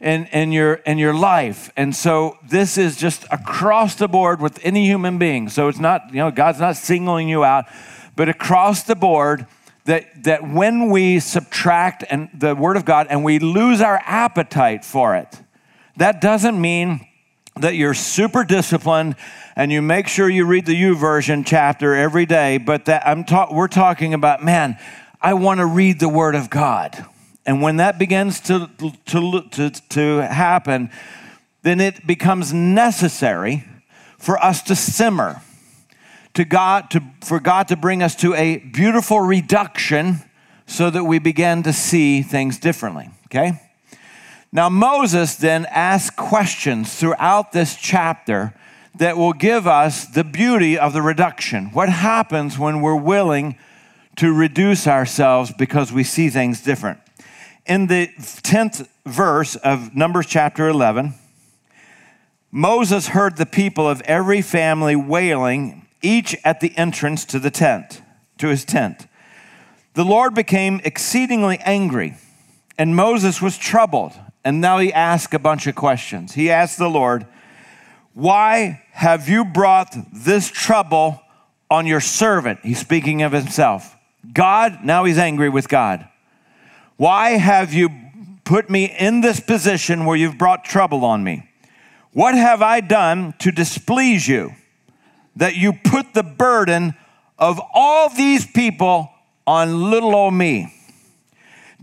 in, 0.00 0.26
in, 0.26 0.52
your, 0.52 0.74
in 0.74 0.98
your 0.98 1.14
life. 1.14 1.70
And 1.76 1.94
so 1.94 2.38
this 2.46 2.78
is 2.78 2.96
just 2.96 3.24
across 3.30 3.94
the 3.94 4.08
board 4.08 4.40
with 4.40 4.58
any 4.62 4.86
human 4.86 5.18
being. 5.18 5.48
So 5.48 5.68
it's 5.68 5.78
not, 5.78 6.10
you 6.10 6.16
know, 6.16 6.30
God's 6.30 6.60
not 6.60 6.76
singling 6.76 7.28
you 7.28 7.44
out, 7.44 7.66
but 8.14 8.28
across 8.28 8.82
the 8.82 8.94
board 8.94 9.46
that, 9.84 10.24
that 10.24 10.48
when 10.48 10.90
we 10.90 11.20
subtract 11.20 12.04
and 12.08 12.28
the 12.34 12.54
word 12.54 12.76
of 12.76 12.84
God 12.84 13.06
and 13.08 13.24
we 13.24 13.38
lose 13.38 13.80
our 13.80 14.00
appetite 14.04 14.84
for 14.84 15.16
it, 15.16 15.40
that 15.96 16.20
doesn't 16.20 16.60
mean 16.60 17.06
that 17.56 17.74
you're 17.74 17.94
super 17.94 18.44
disciplined 18.44 19.16
and 19.56 19.72
you 19.72 19.80
make 19.80 20.06
sure 20.06 20.28
you 20.28 20.44
read 20.44 20.66
the 20.66 20.80
YouVersion 20.80 21.44
chapter 21.46 21.94
every 21.94 22.26
day, 22.26 22.58
but 22.58 22.84
that 22.84 23.08
I'm 23.08 23.24
ta- 23.24 23.48
we're 23.50 23.68
talking 23.68 24.12
about, 24.12 24.44
man, 24.44 24.78
I 25.20 25.32
want 25.32 25.60
to 25.60 25.66
read 25.66 25.98
the 25.98 26.10
Word 26.10 26.34
of 26.34 26.50
God. 26.50 27.06
And 27.46 27.62
when 27.62 27.78
that 27.78 27.98
begins 27.98 28.38
to, 28.40 28.68
to, 29.06 29.42
to, 29.42 29.70
to 29.70 30.18
happen, 30.26 30.90
then 31.62 31.80
it 31.80 32.06
becomes 32.06 32.52
necessary 32.52 33.64
for 34.18 34.38
us 34.44 34.62
to 34.64 34.76
simmer, 34.76 35.40
to 36.34 36.44
God, 36.44 36.90
to, 36.90 37.00
for 37.24 37.40
God 37.40 37.68
to 37.68 37.76
bring 37.76 38.02
us 38.02 38.14
to 38.16 38.34
a 38.34 38.58
beautiful 38.58 39.20
reduction 39.20 40.18
so 40.66 40.90
that 40.90 41.04
we 41.04 41.18
begin 41.18 41.62
to 41.62 41.72
see 41.72 42.20
things 42.20 42.58
differently, 42.58 43.08
okay? 43.26 43.62
Now, 44.52 44.68
Moses 44.68 45.36
then 45.36 45.66
asks 45.66 46.14
questions 46.14 46.94
throughout 46.94 47.52
this 47.52 47.76
chapter 47.76 48.52
that 48.98 49.16
will 49.16 49.32
give 49.32 49.66
us 49.66 50.06
the 50.06 50.24
beauty 50.24 50.78
of 50.78 50.92
the 50.92 51.02
reduction. 51.02 51.66
What 51.72 51.88
happens 51.88 52.58
when 52.58 52.80
we're 52.80 52.96
willing 52.96 53.58
to 54.16 54.32
reduce 54.32 54.86
ourselves 54.86 55.52
because 55.56 55.92
we 55.92 56.04
see 56.04 56.30
things 56.30 56.62
different? 56.62 57.00
In 57.66 57.88
the 57.88 58.08
10th 58.18 58.88
verse 59.04 59.56
of 59.56 59.94
Numbers 59.94 60.26
chapter 60.26 60.68
11, 60.68 61.14
Moses 62.50 63.08
heard 63.08 63.36
the 63.36 63.46
people 63.46 63.88
of 63.88 64.00
every 64.02 64.40
family 64.40 64.96
wailing, 64.96 65.86
each 66.00 66.36
at 66.44 66.60
the 66.60 66.76
entrance 66.78 67.24
to 67.26 67.38
the 67.38 67.50
tent, 67.50 68.00
to 68.38 68.48
his 68.48 68.64
tent. 68.64 69.06
The 69.94 70.04
Lord 70.04 70.34
became 70.34 70.80
exceedingly 70.84 71.58
angry, 71.58 72.16
and 72.78 72.96
Moses 72.96 73.42
was 73.42 73.58
troubled. 73.58 74.12
And 74.44 74.60
now 74.60 74.78
he 74.78 74.92
asked 74.92 75.34
a 75.34 75.40
bunch 75.40 75.66
of 75.66 75.74
questions. 75.74 76.34
He 76.34 76.50
asked 76.50 76.78
the 76.78 76.88
Lord, 76.88 77.26
why 78.14 78.82
have 78.96 79.28
you 79.28 79.44
brought 79.44 79.94
this 80.10 80.50
trouble 80.50 81.20
on 81.70 81.86
your 81.86 82.00
servant? 82.00 82.60
He's 82.62 82.78
speaking 82.78 83.20
of 83.20 83.30
himself. 83.30 83.94
God, 84.32 84.78
now 84.84 85.04
he's 85.04 85.18
angry 85.18 85.50
with 85.50 85.68
God. 85.68 86.08
Why 86.96 87.32
have 87.32 87.74
you 87.74 87.90
put 88.44 88.70
me 88.70 88.86
in 88.86 89.20
this 89.20 89.38
position 89.38 90.06
where 90.06 90.16
you've 90.16 90.38
brought 90.38 90.64
trouble 90.64 91.04
on 91.04 91.22
me? 91.22 91.46
What 92.14 92.34
have 92.34 92.62
I 92.62 92.80
done 92.80 93.34
to 93.40 93.52
displease 93.52 94.26
you 94.26 94.52
that 95.36 95.56
you 95.56 95.74
put 95.74 96.14
the 96.14 96.22
burden 96.22 96.94
of 97.38 97.60
all 97.74 98.08
these 98.08 98.46
people 98.46 99.10
on 99.46 99.90
little 99.90 100.14
old 100.14 100.32
me? 100.32 100.72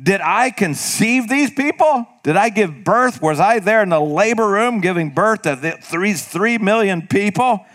Did 0.01 0.20
I 0.20 0.50
conceive 0.50 1.29
these 1.29 1.51
people? 1.51 2.08
Did 2.24 2.38
I 2.38 2.50
give 2.50 2.86
birth? 2.86 3.22
Was 3.22 3.39
I 3.42 3.60
there 3.60 3.84
in 3.84 3.89
the 3.89 4.00
labor 4.00 4.48
room 4.48 4.80
giving 4.80 5.10
birth 5.10 5.42
to 5.42 5.56
these 5.92 6.25
three 6.25 6.58
million 6.58 7.06
people? 7.08 7.65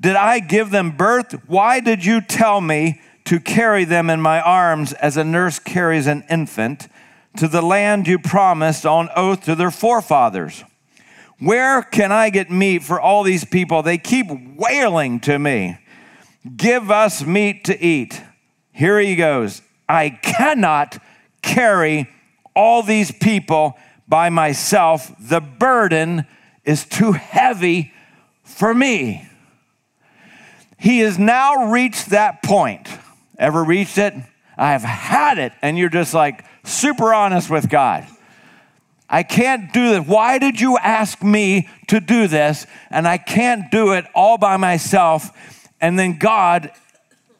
Did 0.00 0.16
I 0.16 0.38
give 0.38 0.70
them 0.70 0.96
birth? 0.96 1.32
Why 1.48 1.80
did 1.80 2.04
you 2.04 2.20
tell 2.20 2.60
me 2.60 3.00
to 3.24 3.40
carry 3.40 3.84
them 3.84 4.08
in 4.08 4.20
my 4.20 4.40
arms 4.40 4.92
as 4.94 5.16
a 5.16 5.24
nurse 5.24 5.58
carries 5.58 6.06
an 6.06 6.24
infant 6.30 6.88
to 7.36 7.48
the 7.48 7.62
land 7.62 8.06
you 8.06 8.18
promised 8.18 8.86
on 8.86 9.08
oath 9.16 9.44
to 9.44 9.54
their 9.56 9.72
forefathers? 9.72 10.64
Where 11.40 11.82
can 11.82 12.12
I 12.12 12.30
get 12.30 12.50
meat 12.50 12.82
for 12.82 13.00
all 13.00 13.24
these 13.24 13.44
people? 13.44 13.82
They 13.82 13.98
keep 13.98 14.26
wailing 14.56 15.20
to 15.20 15.38
me. 15.38 15.78
Give 16.56 16.90
us 16.90 17.24
meat 17.24 17.64
to 17.64 17.82
eat. 17.82 18.22
Here 18.72 19.00
he 19.00 19.16
goes. 19.16 19.62
I 19.88 20.10
cannot 20.10 21.02
carry 21.42 22.08
all 22.54 22.82
these 22.82 23.10
people 23.10 23.78
by 24.08 24.28
myself. 24.28 25.12
The 25.20 25.40
burden 25.40 26.26
is 26.64 26.84
too 26.84 27.12
heavy 27.12 27.92
for 28.42 28.74
me. 28.74 29.28
He 30.78 31.00
has 31.00 31.18
now 31.18 31.70
reached 31.70 32.10
that 32.10 32.42
point. 32.42 32.88
Ever 33.38 33.62
reached 33.62 33.98
it? 33.98 34.14
I 34.56 34.72
have 34.72 34.82
had 34.82 35.38
it. 35.38 35.52
And 35.62 35.78
you're 35.78 35.88
just 35.88 36.14
like 36.14 36.44
super 36.64 37.14
honest 37.14 37.50
with 37.50 37.68
God. 37.68 38.06
I 39.08 39.22
can't 39.24 39.72
do 39.72 39.90
this. 39.90 40.06
Why 40.06 40.38
did 40.38 40.60
you 40.60 40.78
ask 40.78 41.22
me 41.22 41.68
to 41.88 42.00
do 42.00 42.28
this? 42.28 42.66
And 42.90 43.08
I 43.08 43.18
can't 43.18 43.70
do 43.70 43.92
it 43.92 44.04
all 44.14 44.38
by 44.38 44.56
myself. 44.56 45.30
And 45.80 45.98
then 45.98 46.18
God 46.18 46.70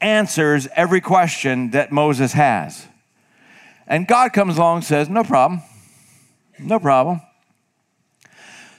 answers 0.00 0.66
every 0.74 1.00
question 1.00 1.70
that 1.70 1.92
Moses 1.92 2.32
has. 2.32 2.86
And 3.90 4.06
God 4.06 4.32
comes 4.32 4.56
along 4.56 4.76
and 4.76 4.84
says, 4.84 5.08
No 5.10 5.24
problem. 5.24 5.62
No 6.60 6.78
problem. 6.78 7.20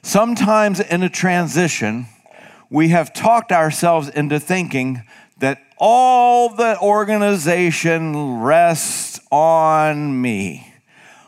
Sometimes 0.02 0.80
in 0.80 1.04
a 1.04 1.10
transition, 1.10 2.08
we 2.70 2.88
have 2.90 3.14
talked 3.14 3.52
ourselves 3.52 4.08
into 4.08 4.40
thinking 4.40 5.04
that 5.40 5.62
all 5.78 6.56
the 6.56 6.80
organization 6.80 8.40
rests 8.40 9.20
on 9.32 10.22
me. 10.22 10.74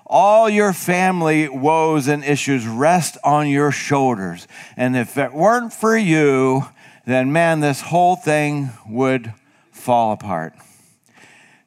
All 0.06 0.50
your 0.50 0.72
family 0.72 1.50
woes 1.50 2.08
and 2.08 2.24
issues 2.24 2.66
rest 2.66 3.18
on 3.24 3.50
your 3.50 3.72
shoulders. 3.72 4.48
And 4.78 4.96
if 4.96 5.18
it 5.18 5.34
weren't 5.34 5.74
for 5.74 5.98
you, 5.98 6.68
then 7.06 7.34
man, 7.34 7.60
this 7.60 7.82
whole 7.82 8.16
thing 8.16 8.70
would 8.88 9.34
fall 9.72 10.14
apart. 10.14 10.54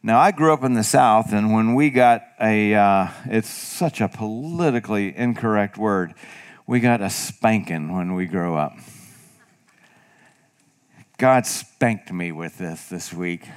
Now, 0.07 0.21
I 0.21 0.31
grew 0.31 0.53
up 0.53 0.63
in 0.63 0.75
the 0.75 0.85
South, 0.85 1.33
and 1.33 1.53
when 1.53 1.75
we 1.75 1.91
got 1.91 2.23
a, 2.41 2.73
uh, 2.77 3.09
it's 3.25 3.49
such 3.49 4.01
a 4.01 4.07
politically 4.07 5.13
incorrect 5.17 5.77
word, 5.77 6.15
we 6.65 6.79
got 6.79 7.01
a 7.01 7.11
spanking 7.11 7.93
when 7.93 8.15
we 8.15 8.27
grew 8.27 8.55
up. 8.55 8.77
God 11.19 11.45
spanked 11.45 12.13
me 12.13 12.31
with 12.31 12.57
this 12.57 12.89
this 12.89 13.13
week. 13.13 13.49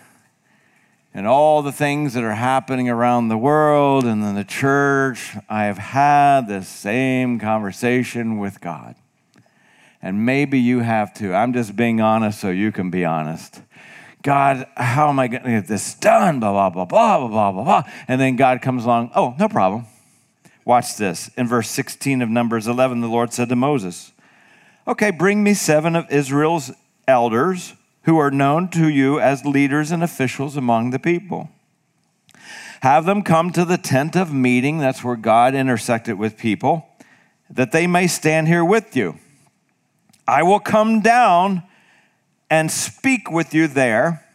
And 1.14 1.28
all 1.28 1.62
the 1.62 1.72
things 1.72 2.16
that 2.16 2.24
are 2.24 2.34
happening 2.34 2.90
around 2.90 3.28
the 3.28 3.38
world 3.38 4.04
and 4.06 4.24
in 4.24 4.34
the 4.34 4.44
church, 4.44 5.38
I 5.48 5.66
have 5.66 5.78
had 5.78 6.48
the 6.48 6.64
same 6.64 7.38
conversation 7.38 8.40
with 8.40 8.60
God. 8.60 8.96
And 10.02 10.26
maybe 10.26 10.60
you 10.60 10.80
have 10.80 11.14
too. 11.14 11.32
I'm 11.32 11.54
just 11.54 11.76
being 11.76 12.02
honest 12.02 12.40
so 12.40 12.50
you 12.50 12.72
can 12.72 12.90
be 12.90 13.06
honest. 13.06 13.62
God, 14.22 14.68
how 14.76 15.10
am 15.10 15.20
I 15.20 15.28
going 15.28 15.44
to 15.44 15.50
get 15.50 15.68
this 15.68 15.94
done? 15.94 16.40
Blah, 16.40 16.52
blah, 16.52 16.70
blah, 16.70 16.86
blah, 16.86 17.28
blah, 17.28 17.52
blah, 17.52 17.64
blah. 17.64 17.84
And 18.08 18.20
then 18.20 18.36
God 18.36 18.62
comes 18.62 18.86
along, 18.86 19.12
oh, 19.16 19.36
no 19.40 19.48
problem. 19.48 19.86
Watch 20.66 20.98
this. 20.98 21.30
In 21.38 21.48
verse 21.48 21.70
16 21.70 22.22
of 22.22 22.30
Numbers 22.30 22.68
11, 22.68 23.02
the 23.02 23.08
Lord 23.08 23.34
said 23.34 23.50
to 23.50 23.56
Moses, 23.56 24.12
Okay, 24.86 25.12
bring 25.12 25.44
me 25.44 25.54
seven 25.54 25.96
of 25.96 26.10
Israel's 26.12 26.72
elders 27.08 27.74
who 28.04 28.18
are 28.18 28.32
known 28.32 28.70
to 28.70 28.90
you 28.90 29.20
as 29.20 29.46
leaders 29.46 29.92
and 29.92 30.04
officials 30.04 30.58
among 30.58 30.90
the 30.90 31.00
people. 31.00 31.50
Have 32.82 33.06
them 33.06 33.24
come 33.24 33.52
to 33.52 33.66
the 33.66 33.78
tent 33.78 34.16
of 34.16 34.34
meeting, 34.34 34.80
that's 34.80 35.04
where 35.04 35.16
God 35.16 35.54
intersected 35.54 36.18
with 36.18 36.38
people, 36.38 36.88
that 37.50 37.72
they 37.72 37.88
may 37.88 38.08
stand 38.08 38.48
here 38.48 38.64
with 38.64 38.96
you. 38.96 39.18
I 40.28 40.44
will 40.44 40.60
come 40.60 41.02
down 41.02 41.64
and 42.50 42.72
speak 42.72 43.30
with 43.30 43.54
you 43.54 43.68
there, 43.68 44.26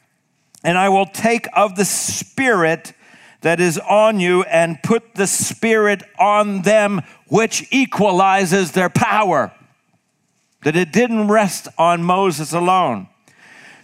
and 0.63 0.79
I 0.79 0.89
will 0.89 1.07
take 1.07 1.47
of 1.55 1.77
the 1.77 1.85
Spirit 1.85 2.93
that 3.43 3.61
is 3.61 3.79
on 3.79 4.21
you 4.21 4.43
and 4.45 4.83
put 4.83 5.15
the 5.15 5.27
Spirit 5.27 6.03
on 6.19 6.63
them, 6.63 7.03
which 7.29 7.67
equalizes 7.71 8.73
their 8.73 8.89
power. 8.89 9.53
That 10.63 10.77
it 10.77 10.93
didn't 10.93 11.29
rest 11.29 11.69
on 11.77 12.03
Moses 12.03 12.53
alone. 12.53 13.09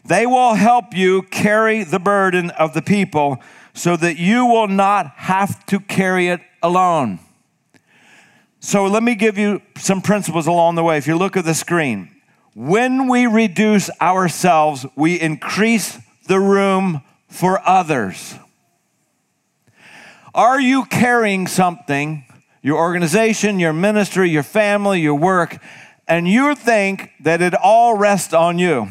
They 0.04 0.24
will 0.26 0.54
help 0.54 0.94
you 0.94 1.22
carry 1.22 1.84
the 1.84 1.98
burden 1.98 2.50
of 2.50 2.72
the 2.72 2.80
people 2.80 3.38
so 3.74 3.96
that 3.96 4.16
you 4.16 4.46
will 4.46 4.68
not 4.68 5.12
have 5.16 5.66
to 5.66 5.78
carry 5.78 6.28
it 6.28 6.40
alone. 6.62 7.20
So 8.60 8.86
let 8.86 9.02
me 9.02 9.14
give 9.14 9.38
you 9.38 9.60
some 9.76 10.00
principles 10.00 10.46
along 10.46 10.74
the 10.74 10.82
way. 10.82 10.96
If 10.98 11.06
you 11.06 11.16
look 11.16 11.36
at 11.36 11.44
the 11.44 11.54
screen, 11.54 12.10
when 12.54 13.08
we 13.08 13.26
reduce 13.26 13.90
ourselves, 14.00 14.86
we 14.96 15.20
increase 15.20 15.98
the 16.26 16.40
room 16.40 17.02
for 17.28 17.60
others. 17.66 18.34
Are 20.34 20.60
you 20.60 20.84
carrying 20.84 21.46
something, 21.46 22.24
your 22.62 22.78
organization, 22.78 23.58
your 23.58 23.72
ministry, 23.72 24.30
your 24.30 24.42
family, 24.42 25.00
your 25.00 25.14
work, 25.14 25.58
and 26.06 26.26
you 26.28 26.54
think 26.54 27.10
that 27.20 27.40
it 27.40 27.54
all 27.54 27.96
rests 27.96 28.32
on 28.32 28.58
you? 28.58 28.88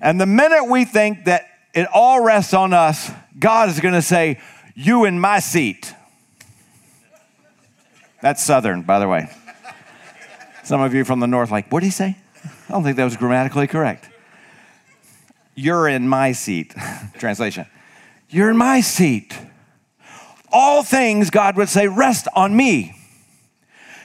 And 0.00 0.20
the 0.20 0.26
minute 0.26 0.64
we 0.64 0.84
think 0.84 1.24
that 1.24 1.46
it 1.74 1.88
all 1.92 2.22
rests 2.22 2.54
on 2.54 2.72
us, 2.72 3.10
God 3.38 3.68
is 3.68 3.80
going 3.80 3.94
to 3.94 4.02
say, 4.02 4.40
You 4.74 5.04
in 5.04 5.18
my 5.18 5.40
seat. 5.40 5.94
That's 8.20 8.42
Southern, 8.42 8.82
by 8.82 8.98
the 8.98 9.08
way. 9.08 9.28
Some 10.64 10.80
of 10.80 10.92
you 10.92 11.04
from 11.04 11.20
the 11.20 11.26
North, 11.26 11.50
like, 11.50 11.70
what 11.72 11.80
did 11.80 11.86
he 11.86 11.92
say? 11.92 12.16
I 12.68 12.72
don't 12.72 12.84
think 12.84 12.96
that 12.98 13.04
was 13.04 13.16
grammatically 13.16 13.66
correct. 13.66 14.10
You're 15.54 15.88
in 15.88 16.06
my 16.06 16.32
seat. 16.32 16.74
Translation. 17.18 17.66
You're 18.28 18.50
in 18.50 18.58
my 18.58 18.82
seat. 18.82 19.36
All 20.52 20.82
things, 20.82 21.30
God 21.30 21.56
would 21.56 21.70
say, 21.70 21.88
rest 21.88 22.28
on 22.34 22.54
me. 22.54 22.94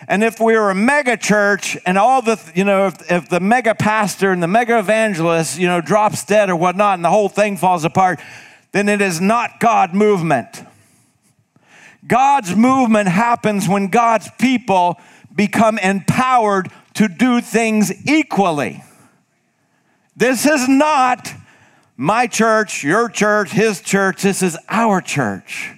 And 0.08 0.24
if 0.24 0.40
we 0.40 0.54
were 0.54 0.70
a 0.70 0.76
mega 0.76 1.18
church 1.18 1.78
and 1.86 1.98
all 1.98 2.22
the, 2.22 2.40
you 2.56 2.64
know, 2.64 2.88
if, 2.88 3.12
if 3.12 3.30
the 3.30 3.40
mega 3.40 3.76
pastor 3.76 4.32
and 4.32 4.42
the 4.42 4.48
mega 4.48 4.80
evangelist, 4.80 5.60
you 5.60 5.68
know, 5.68 5.82
drops 5.82 6.26
dead 6.26 6.50
or 6.50 6.56
whatnot 6.56 6.96
and 6.96 7.04
the 7.04 7.10
whole 7.10 7.30
thing 7.30 7.58
falls 7.58 7.84
apart, 7.84 8.20
then 8.72 8.88
it 8.88 9.02
is 9.02 9.20
not 9.20 9.60
God 9.60 9.94
movement. 9.94 10.64
God's 12.08 12.56
movement 12.56 13.10
happens 13.10 13.68
when 13.68 13.88
God's 13.88 14.30
people 14.40 15.00
become 15.34 15.78
empowered 15.78 16.70
to 16.96 17.08
do 17.08 17.42
things 17.42 17.92
equally. 18.08 18.84
This 20.16 20.46
is 20.46 20.68
not 20.68 21.32
my 21.98 22.28
church, 22.28 22.84
your 22.84 23.10
church, 23.10 23.50
his 23.52 23.82
church. 23.82 24.22
This 24.22 24.42
is 24.44 24.58
our 24.70 25.02
church. 25.02 25.72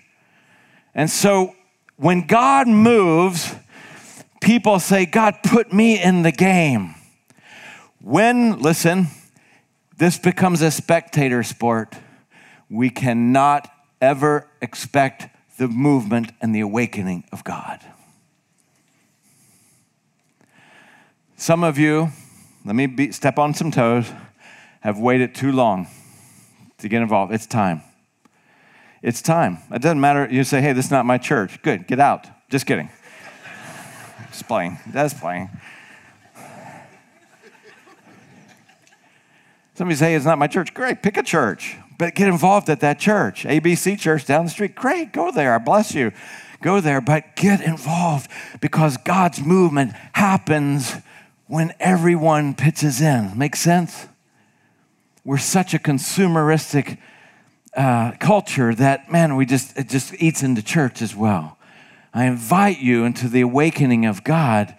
And 0.93 1.10
so 1.10 1.55
when 1.98 2.27
God 2.27 2.67
moves, 2.67 3.53
people 4.41 4.79
say, 4.79 5.05
God, 5.05 5.36
put 5.43 5.72
me 5.72 6.01
in 6.01 6.24
the 6.24 6.31
game. 6.31 6.95
When, 8.01 8.60
listen, 8.60 9.07
this 9.98 10.17
becomes 10.17 10.62
a 10.62 10.72
spectator 10.72 11.43
sport, 11.43 11.95
we 12.69 12.89
cannot 12.89 13.69
ever 14.01 14.48
expect 14.62 15.29
the 15.57 15.67
movement 15.67 16.31
and 16.41 16.53
the 16.53 16.60
awakening 16.60 17.24
of 17.31 17.43
God. 17.43 17.79
Some 21.38 21.65
of 21.65 21.77
you, 21.77 22.12
let 22.63 22.75
me 22.75 22.88
be, 22.88 23.12
step 23.12 23.38
on 23.38 23.54
some 23.54 23.70
toes, 23.70 24.10
have 24.80 24.98
waited 24.98 25.36
too 25.36 25.51
long 25.51 25.88
to 26.77 26.88
get 26.88 27.01
involved. 27.01 27.34
It's 27.34 27.46
time. 27.46 27.82
It's 29.01 29.22
time. 29.22 29.58
It 29.70 29.82
doesn't 29.82 30.00
matter. 30.00 30.27
You 30.32 30.46
say, 30.46 30.62
hey, 30.62 30.72
this 30.72 30.86
is 30.86 30.92
not 30.92 31.06
my 31.06 31.18
church. 31.18 31.62
Good, 31.62 31.88
get 31.88 32.00
out. 32.00 32.25
Just 32.50 32.66
kidding. 32.66 32.90
Just 34.31 34.48
playing. 34.48 34.79
That's 34.88 35.14
playing. 35.14 35.50
Somebody 39.74 39.98
say, 39.98 40.16
it's 40.16 40.25
not 40.25 40.38
my 40.38 40.48
church. 40.48 40.74
Great, 40.74 41.03
pick 41.03 41.18
a 41.18 41.24
church, 41.24 41.75
but 42.00 42.16
get 42.16 42.29
involved 42.29 42.70
at 42.70 42.79
that 42.79 42.98
church. 42.98 43.44
ABC 43.44 44.00
Church 44.00 44.25
down 44.25 44.46
the 44.46 44.51
street. 44.51 44.74
Great, 44.74 45.12
go 45.12 45.31
there. 45.31 45.53
I 45.53 45.57
bless 45.57 45.94
you. 45.94 46.14
Go 46.62 46.79
there, 46.79 47.01
but 47.01 47.36
get 47.36 47.59
involved 47.59 48.31
because 48.62 48.96
God's 48.96 49.42
movement 49.42 49.92
happens 50.14 50.96
when 51.48 51.74
everyone 51.79 52.55
pitches 52.55 53.01
in. 53.01 53.38
Make 53.38 53.55
sense? 53.55 54.08
We're 55.24 55.38
such 55.38 55.74
a 55.74 55.79
consumeristic 55.79 56.98
uh, 57.75 58.12
culture 58.20 58.74
that, 58.75 59.12
man, 59.12 59.36
we 59.36 59.46
just, 59.46 59.77
it 59.77 59.90
just 59.90 60.14
eats 60.16 60.44
into 60.44 60.64
church 60.64 61.01
as 61.01 61.16
well. 61.16 61.58
I 62.14 62.25
invite 62.25 62.79
you 62.79 63.03
into 63.03 63.27
the 63.27 63.42
awakening 63.42 64.05
of 64.05 64.24
God, 64.24 64.74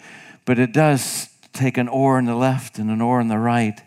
but 0.45 0.57
it 0.57 0.71
does 0.71 1.29
take 1.53 1.77
an 1.77 1.87
oar 1.87 2.17
in 2.17 2.25
the 2.25 2.35
left 2.35 2.79
and 2.79 2.89
an 2.89 3.01
oar 3.01 3.19
in 3.19 3.27
the 3.27 3.37
right 3.37 3.79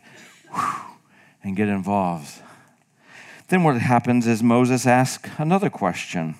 whew, 0.52 0.96
and 1.42 1.56
get 1.56 1.68
involved. 1.68 2.32
Then 3.48 3.64
what 3.64 3.80
happens 3.80 4.26
is 4.26 4.42
Moses 4.42 4.86
asks 4.86 5.28
another 5.38 5.70
question. 5.70 6.36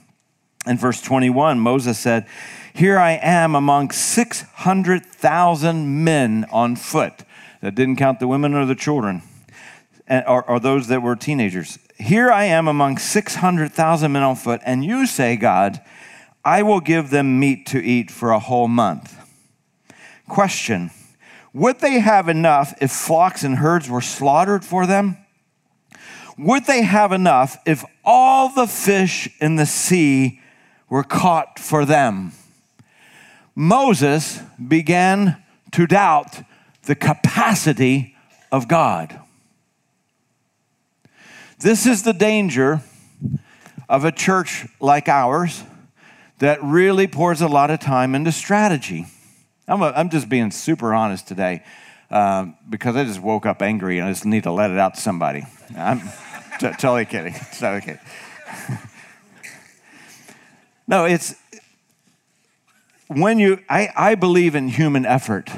In 0.66 0.76
verse 0.76 1.00
21, 1.00 1.59
Moses 1.59 1.98
said, 1.98 2.26
here 2.72 2.98
I 2.98 3.12
am 3.12 3.54
among 3.54 3.90
600,000 3.90 6.04
men 6.04 6.46
on 6.50 6.76
foot. 6.76 7.24
That 7.62 7.74
didn't 7.74 7.96
count 7.96 8.20
the 8.20 8.28
women 8.28 8.54
or 8.54 8.64
the 8.64 8.74
children, 8.74 9.22
or, 10.09 10.42
or 10.44 10.61
those 10.61 10.88
that 10.88 11.02
were 11.02 11.16
teenagers. 11.16 11.78
Here 11.98 12.30
I 12.30 12.44
am 12.44 12.68
among 12.68 12.98
600,000 12.98 14.12
men 14.12 14.22
on 14.22 14.37
foot, 14.37 14.61
and 14.64 14.85
you 14.85 15.06
say, 15.06 15.37
God, 15.37 15.80
I 16.44 16.62
will 16.62 16.80
give 16.80 17.11
them 17.11 17.38
meat 17.38 17.66
to 17.66 17.83
eat 17.83 18.11
for 18.11 18.30
a 18.30 18.38
whole 18.38 18.68
month. 18.68 19.16
Question 20.26 20.90
Would 21.52 21.80
they 21.80 22.00
have 22.00 22.28
enough 22.28 22.74
if 22.80 22.90
flocks 22.90 23.44
and 23.44 23.56
herds 23.56 23.90
were 23.90 24.00
slaughtered 24.00 24.64
for 24.64 24.87
them? 24.87 25.18
Would 26.38 26.64
they 26.64 26.83
have 26.83 27.12
enough 27.12 27.59
if 27.66 27.85
all 28.02 28.48
the 28.48 28.66
fish 28.66 29.28
in 29.40 29.56
the 29.56 29.66
sea 29.66 30.40
were 30.88 31.04
caught 31.04 31.59
for 31.59 31.85
them? 31.85 32.33
Moses 33.61 34.40
began 34.68 35.37
to 35.73 35.87
doubt 35.87 36.44
the 36.85 36.94
capacity 36.94 38.16
of 38.51 38.68
God. 38.68 39.20
This 41.59 41.85
is 41.85 42.03
the 42.03 42.14
danger 42.14 42.81
of 43.87 44.07
a 44.07 44.12
church 44.12 44.66
like 44.81 45.11
ours 45.11 45.62
that 46.38 46.59
really 46.62 47.07
pours 47.07 47.42
a 47.42 47.49
lot 47.49 47.70
of 47.70 47.81
time 47.81 48.14
into 48.14 48.33
strategy. 48.33 49.05
I'm, 49.68 49.83
a, 49.83 49.92
I'm 49.94 50.09
just 50.09 50.31
being 50.31 50.51
super 50.53 50.94
honest 50.94 51.29
today 51.29 51.62
um, 52.11 52.57
because 52.66 52.96
I 52.96 53.05
just 53.05 53.20
woke 53.20 53.44
up 53.44 53.61
angry 53.61 53.99
and 53.99 54.09
I 54.09 54.11
just 54.11 54.25
need 54.25 54.44
to 54.44 54.53
let 54.53 54.70
it 54.70 54.79
out 54.79 54.94
to 54.94 55.01
somebody. 55.03 55.44
I'm 55.77 56.01
t- 56.59 56.70
totally 56.79 57.05
kidding. 57.05 57.35
Totally 57.59 57.83
kidding. 57.83 57.99
no, 60.88 61.05
it's 61.05 61.35
when 63.11 63.40
you, 63.40 63.59
I, 63.68 63.88
I 63.96 64.14
believe 64.14 64.55
in 64.55 64.68
human 64.68 65.05
effort 65.05 65.51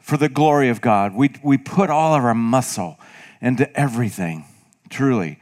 for 0.00 0.18
the 0.18 0.28
glory 0.28 0.68
of 0.68 0.80
God. 0.80 1.14
We, 1.14 1.30
we 1.42 1.56
put 1.56 1.88
all 1.88 2.14
of 2.14 2.22
our 2.24 2.34
muscle 2.34 2.98
into 3.40 3.74
everything, 3.78 4.44
truly. 4.90 5.38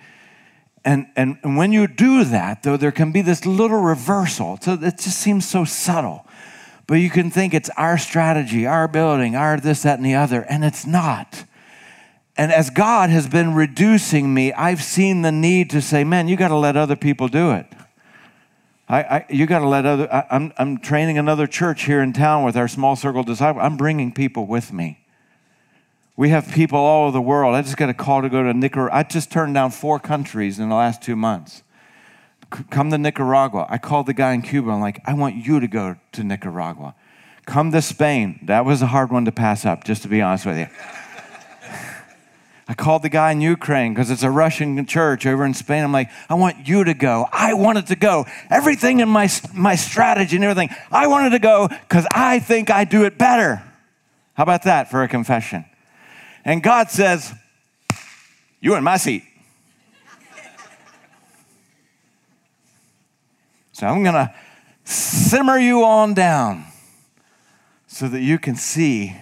And, 0.84 1.08
and, 1.16 1.38
and 1.42 1.56
when 1.56 1.72
you 1.72 1.88
do 1.88 2.24
that, 2.24 2.62
though, 2.62 2.76
there 2.76 2.92
can 2.92 3.10
be 3.10 3.20
this 3.20 3.44
little 3.44 3.80
reversal. 3.80 4.58
So 4.60 4.74
it 4.74 4.98
just 4.98 5.18
seems 5.18 5.46
so 5.46 5.64
subtle. 5.64 6.24
But 6.86 6.94
you 6.94 7.10
can 7.10 7.30
think 7.30 7.52
it's 7.52 7.70
our 7.70 7.98
strategy, 7.98 8.66
our 8.66 8.86
building, 8.86 9.34
our 9.34 9.58
this, 9.58 9.82
that, 9.82 9.98
and 9.98 10.06
the 10.06 10.14
other, 10.14 10.42
and 10.42 10.64
it's 10.64 10.86
not. 10.86 11.44
And 12.36 12.52
as 12.52 12.70
God 12.70 13.10
has 13.10 13.28
been 13.28 13.54
reducing 13.54 14.32
me, 14.32 14.52
I've 14.52 14.82
seen 14.82 15.22
the 15.22 15.32
need 15.32 15.70
to 15.70 15.82
say, 15.82 16.04
man, 16.04 16.28
you 16.28 16.36
got 16.36 16.48
to 16.48 16.56
let 16.56 16.76
other 16.76 16.96
people 16.96 17.28
do 17.28 17.50
it. 17.52 17.66
I, 18.90 19.02
I, 19.02 19.26
you 19.30 19.46
got 19.46 19.60
to 19.60 19.68
let 19.68 19.86
other. 19.86 20.12
I, 20.12 20.26
I'm, 20.30 20.52
I'm 20.58 20.78
training 20.78 21.16
another 21.16 21.46
church 21.46 21.84
here 21.84 22.02
in 22.02 22.12
town 22.12 22.44
with 22.44 22.56
our 22.56 22.66
small 22.66 22.96
circle 22.96 23.22
disciple. 23.22 23.62
I'm 23.62 23.76
bringing 23.76 24.10
people 24.10 24.46
with 24.46 24.72
me. 24.72 24.98
We 26.16 26.30
have 26.30 26.50
people 26.50 26.80
all 26.80 27.04
over 27.04 27.12
the 27.12 27.22
world. 27.22 27.54
I 27.54 27.62
just 27.62 27.76
got 27.76 27.88
a 27.88 27.94
call 27.94 28.20
to 28.20 28.28
go 28.28 28.42
to 28.42 28.52
Nicaragua. 28.52 28.98
I 28.98 29.04
just 29.04 29.30
turned 29.30 29.54
down 29.54 29.70
four 29.70 30.00
countries 30.00 30.58
in 30.58 30.68
the 30.68 30.74
last 30.74 31.02
two 31.02 31.14
months. 31.14 31.62
C- 32.52 32.64
come 32.68 32.90
to 32.90 32.98
Nicaragua. 32.98 33.64
I 33.70 33.78
called 33.78 34.06
the 34.06 34.12
guy 34.12 34.32
in 34.32 34.42
Cuba. 34.42 34.72
I'm 34.72 34.80
like, 34.80 35.00
I 35.06 35.14
want 35.14 35.36
you 35.36 35.60
to 35.60 35.68
go 35.68 35.94
to 36.10 36.24
Nicaragua. 36.24 36.96
Come 37.46 37.70
to 37.70 37.80
Spain. 37.80 38.40
That 38.42 38.64
was 38.64 38.82
a 38.82 38.88
hard 38.88 39.12
one 39.12 39.24
to 39.24 39.32
pass 39.32 39.64
up, 39.64 39.84
just 39.84 40.02
to 40.02 40.08
be 40.08 40.20
honest 40.20 40.46
with 40.46 40.58
you. 40.58 40.66
I 42.70 42.74
called 42.74 43.02
the 43.02 43.08
guy 43.08 43.32
in 43.32 43.40
Ukraine 43.40 43.92
because 43.92 44.12
it's 44.12 44.22
a 44.22 44.30
Russian 44.30 44.86
church 44.86 45.26
over 45.26 45.44
in 45.44 45.54
Spain. 45.54 45.82
I'm 45.82 45.90
like, 45.90 46.08
I 46.28 46.34
want 46.34 46.68
you 46.68 46.84
to 46.84 46.94
go. 46.94 47.26
I 47.32 47.54
wanted 47.54 47.88
to 47.88 47.96
go. 47.96 48.26
Everything 48.48 49.00
in 49.00 49.08
my, 49.08 49.28
my 49.52 49.74
strategy 49.74 50.36
and 50.36 50.44
everything, 50.44 50.70
I 50.88 51.08
wanted 51.08 51.30
to 51.30 51.40
go 51.40 51.66
because 51.66 52.06
I 52.12 52.38
think 52.38 52.70
I 52.70 52.84
do 52.84 53.04
it 53.06 53.18
better. 53.18 53.60
How 54.34 54.44
about 54.44 54.62
that 54.62 54.88
for 54.88 55.02
a 55.02 55.08
confession? 55.08 55.64
And 56.44 56.62
God 56.62 56.90
says, 56.90 57.34
You 58.60 58.76
in 58.76 58.84
my 58.84 58.98
seat. 58.98 59.24
So 63.72 63.88
I'm 63.88 64.04
going 64.04 64.14
to 64.14 64.32
simmer 64.84 65.58
you 65.58 65.82
on 65.82 66.14
down 66.14 66.66
so 67.88 68.06
that 68.06 68.20
you 68.20 68.38
can 68.38 68.54
see 68.54 69.16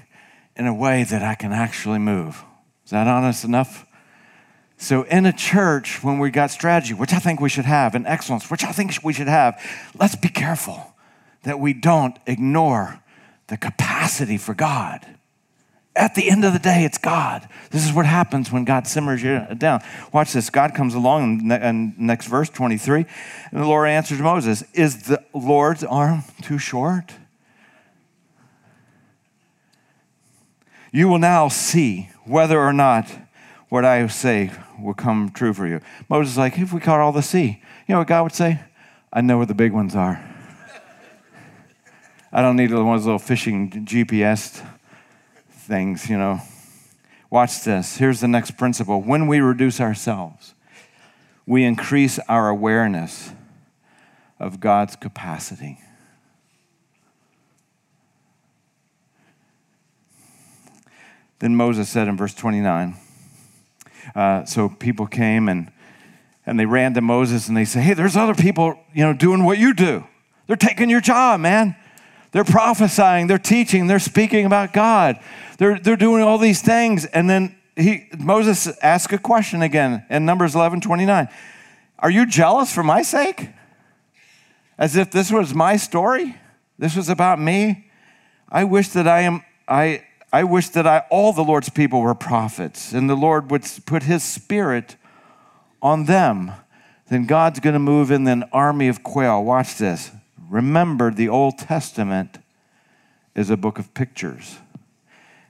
in 0.54 0.66
a 0.66 0.74
way 0.74 1.04
that 1.04 1.22
I 1.22 1.34
can 1.34 1.52
actually 1.52 2.00
move. 2.00 2.44
Is 2.88 2.92
that 2.92 3.06
honest 3.06 3.44
enough? 3.44 3.84
So, 4.78 5.02
in 5.02 5.26
a 5.26 5.32
church, 5.34 6.02
when 6.02 6.18
we 6.18 6.30
got 6.30 6.50
strategy, 6.50 6.94
which 6.94 7.12
I 7.12 7.18
think 7.18 7.38
we 7.38 7.50
should 7.50 7.66
have, 7.66 7.94
and 7.94 8.06
excellence, 8.06 8.50
which 8.50 8.64
I 8.64 8.72
think 8.72 8.94
we 9.04 9.12
should 9.12 9.28
have, 9.28 9.62
let's 10.00 10.16
be 10.16 10.30
careful 10.30 10.94
that 11.42 11.60
we 11.60 11.74
don't 11.74 12.18
ignore 12.26 12.98
the 13.48 13.58
capacity 13.58 14.38
for 14.38 14.54
God. 14.54 15.04
At 15.94 16.14
the 16.14 16.30
end 16.30 16.46
of 16.46 16.54
the 16.54 16.58
day, 16.58 16.86
it's 16.86 16.96
God. 16.96 17.46
This 17.72 17.86
is 17.86 17.92
what 17.92 18.06
happens 18.06 18.50
when 18.50 18.64
God 18.64 18.86
simmers 18.86 19.22
you 19.22 19.46
down. 19.58 19.82
Watch 20.10 20.32
this. 20.32 20.48
God 20.48 20.74
comes 20.74 20.94
along 20.94 21.50
in 21.50 21.94
next 21.98 22.24
verse 22.24 22.48
23, 22.48 23.04
and 23.52 23.62
the 23.62 23.66
Lord 23.66 23.86
answers 23.90 24.18
Moses 24.18 24.64
Is 24.72 25.02
the 25.02 25.22
Lord's 25.34 25.84
arm 25.84 26.22
too 26.40 26.56
short? 26.56 27.12
You 30.90 31.08
will 31.08 31.18
now 31.18 31.48
see 31.48 32.08
whether 32.28 32.60
or 32.60 32.72
not 32.72 33.10
what 33.68 33.84
I 33.84 34.06
say 34.06 34.50
will 34.80 34.94
come 34.94 35.30
true 35.30 35.52
for 35.52 35.66
you. 35.66 35.80
Moses 36.08 36.32
is 36.32 36.38
like, 36.38 36.58
if 36.58 36.72
we 36.72 36.80
caught 36.80 37.00
all 37.00 37.12
the 37.12 37.22
sea, 37.22 37.62
you 37.86 37.92
know 37.92 37.98
what 37.98 38.08
God 38.08 38.22
would 38.22 38.34
say? 38.34 38.60
I 39.12 39.20
know 39.20 39.38
where 39.38 39.46
the 39.46 39.54
big 39.54 39.72
ones 39.72 39.94
are. 39.94 40.22
I 42.30 42.42
don't 42.42 42.56
need 42.56 42.70
one 42.70 42.80
of 42.80 42.86
those 42.86 43.06
little 43.06 43.18
fishing 43.18 43.70
GPS 43.86 44.62
things, 45.50 46.10
you 46.10 46.18
know. 46.18 46.40
Watch 47.30 47.64
this. 47.64 47.96
Here's 47.96 48.20
the 48.20 48.28
next 48.28 48.52
principle. 48.52 49.02
When 49.02 49.26
we 49.26 49.40
reduce 49.40 49.80
ourselves, 49.80 50.54
we 51.46 51.64
increase 51.64 52.18
our 52.28 52.48
awareness 52.48 53.32
of 54.38 54.60
God's 54.60 54.96
capacity. 54.96 55.78
Then 61.38 61.54
Moses 61.54 61.88
said 61.88 62.08
in 62.08 62.16
verse 62.16 62.34
29, 62.34 62.96
uh, 64.14 64.44
so 64.44 64.68
people 64.68 65.06
came 65.06 65.48
and, 65.48 65.70
and 66.46 66.58
they 66.58 66.66
ran 66.66 66.94
to 66.94 67.00
Moses 67.00 67.48
and 67.48 67.56
they 67.56 67.64
say, 67.64 67.80
hey, 67.80 67.94
there's 67.94 68.16
other 68.16 68.34
people, 68.34 68.78
you 68.92 69.04
know, 69.04 69.12
doing 69.12 69.44
what 69.44 69.58
you 69.58 69.74
do. 69.74 70.04
They're 70.46 70.56
taking 70.56 70.90
your 70.90 71.00
job, 71.00 71.40
man. 71.40 71.76
They're 72.32 72.44
prophesying, 72.44 73.26
they're 73.26 73.38
teaching, 73.38 73.86
they're 73.86 73.98
speaking 73.98 74.44
about 74.44 74.72
God. 74.72 75.18
They're, 75.58 75.78
they're 75.78 75.96
doing 75.96 76.22
all 76.22 76.38
these 76.38 76.60
things. 76.60 77.06
And 77.06 77.28
then 77.28 77.56
he, 77.76 78.08
Moses 78.18 78.66
asked 78.82 79.12
a 79.12 79.18
question 79.18 79.62
again 79.62 80.04
in 80.10 80.26
Numbers 80.26 80.54
11 80.54 80.80
29. 80.80 81.28
Are 82.00 82.10
you 82.10 82.26
jealous 82.26 82.72
for 82.72 82.82
my 82.82 83.02
sake? 83.02 83.48
As 84.76 84.96
if 84.96 85.10
this 85.10 85.32
was 85.32 85.54
my 85.54 85.76
story? 85.76 86.36
This 86.78 86.94
was 86.94 87.08
about 87.08 87.40
me? 87.40 87.90
I 88.48 88.64
wish 88.64 88.90
that 88.90 89.08
I 89.08 89.22
am, 89.22 89.42
I, 89.66 90.04
I 90.32 90.44
wish 90.44 90.68
that 90.70 90.86
I, 90.86 91.04
all 91.10 91.32
the 91.32 91.42
Lord's 91.42 91.70
people 91.70 92.00
were 92.00 92.14
prophets 92.14 92.92
and 92.92 93.08
the 93.08 93.14
Lord 93.14 93.50
would 93.50 93.64
put 93.86 94.02
his 94.02 94.22
spirit 94.22 94.96
on 95.80 96.04
them. 96.04 96.52
Then 97.08 97.24
God's 97.24 97.60
going 97.60 97.72
to 97.72 97.80
move 97.80 98.10
in 98.10 98.26
an 98.26 98.44
army 98.52 98.88
of 98.88 99.02
quail. 99.02 99.42
Watch 99.42 99.78
this. 99.78 100.10
Remember, 100.50 101.10
the 101.10 101.28
Old 101.28 101.58
Testament 101.58 102.38
is 103.34 103.48
a 103.48 103.56
book 103.56 103.78
of 103.78 103.94
pictures. 103.94 104.58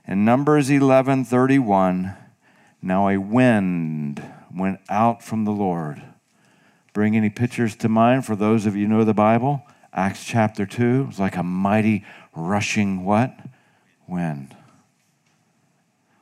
In 0.07 0.23
Numbers 0.23 0.69
11 0.69 1.25
31, 1.25 2.15
now 2.81 3.09
a 3.09 3.17
wind 3.17 4.23
went 4.55 4.79
out 4.89 5.21
from 5.21 5.43
the 5.43 5.51
Lord. 5.51 6.01
Bring 6.93 7.15
any 7.15 7.29
pictures 7.29 7.75
to 7.77 7.89
mind 7.89 8.25
for 8.25 8.35
those 8.35 8.65
of 8.65 8.75
you 8.75 8.87
know 8.87 9.03
the 9.03 9.13
Bible? 9.13 9.63
Acts 9.93 10.23
chapter 10.23 10.65
2 10.65 11.05
was 11.05 11.19
like 11.19 11.35
a 11.35 11.43
mighty 11.43 12.05
rushing 12.35 13.03
what? 13.03 13.37
Wind. 14.07 14.55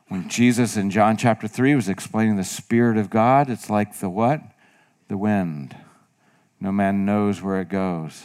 When 0.08 0.26
Jesus 0.30 0.78
in 0.78 0.90
John 0.90 1.18
chapter 1.18 1.46
3 1.46 1.74
was 1.74 1.90
explaining 1.90 2.36
the 2.36 2.44
Spirit 2.44 2.96
of 2.96 3.10
God, 3.10 3.50
it's 3.50 3.68
like 3.68 3.98
the 3.98 4.08
what? 4.08 4.40
The 5.08 5.18
wind. 5.18 5.76
No 6.58 6.72
man 6.72 7.04
knows 7.04 7.42
where 7.42 7.60
it 7.60 7.68
goes. 7.68 8.24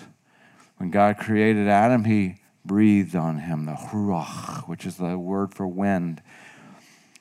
When 0.77 0.91
God 0.91 1.17
created 1.17 1.67
Adam, 1.67 2.05
he 2.05 2.37
breathed 2.65 3.17
on 3.17 3.39
him, 3.39 3.65
the 3.65 3.73
ruach, 3.73 4.65
which 4.67 4.85
is 4.85 4.95
the 4.95 5.17
word 5.17 5.53
for 5.53 5.67
wind. 5.67 6.21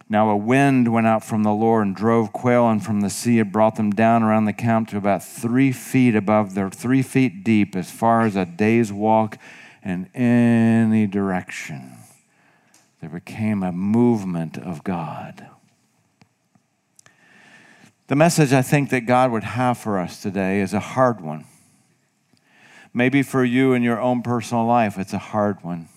Now 0.09 0.31
a 0.31 0.37
wind 0.37 0.93
went 0.93 1.09
out 1.09 1.25
from 1.25 1.43
the 1.43 1.53
Lord 1.53 1.85
and 1.85 1.97
drove 1.97 2.33
quail 2.33 2.69
and 2.69 2.85
from 2.85 3.01
the 3.01 3.11
sea. 3.11 3.41
It 3.41 3.51
brought 3.51 3.75
them 3.75 3.91
down 3.91 4.23
around 4.23 4.45
the 4.45 4.53
camp 4.53 4.91
to 4.91 4.97
about 4.97 5.25
three 5.25 5.73
feet 5.73 6.15
above 6.15 6.55
their 6.55 6.71
three 6.71 7.03
feet 7.03 7.43
deep, 7.43 7.75
as 7.75 7.91
far 7.91 8.23
as 8.23 8.37
a 8.37 8.45
day's 8.45 8.93
walk 8.93 9.39
in 9.85 10.07
any 10.15 11.09
direction. 11.09 11.97
There 13.03 13.11
became 13.11 13.65
a 13.65 13.73
movement 13.73 14.57
of 14.57 14.85
God. 14.85 15.49
The 18.07 18.15
message 18.15 18.53
I 18.53 18.63
think 18.63 18.91
that 18.91 19.07
God 19.07 19.33
would 19.33 19.43
have 19.43 19.77
for 19.77 19.99
us 19.99 20.23
today 20.23 20.61
is 20.61 20.73
a 20.73 20.79
hard 20.79 21.21
one. 21.21 21.45
Maybe 22.95 23.25
for 23.25 23.45
you 23.45 23.73
in 23.73 23.83
your 23.83 24.01
own 24.01 24.23
personal 24.23 24.65
life, 24.67 24.99
it's 24.99 25.13
a 25.13 25.19
hard 25.19 25.65
one. 25.65 25.89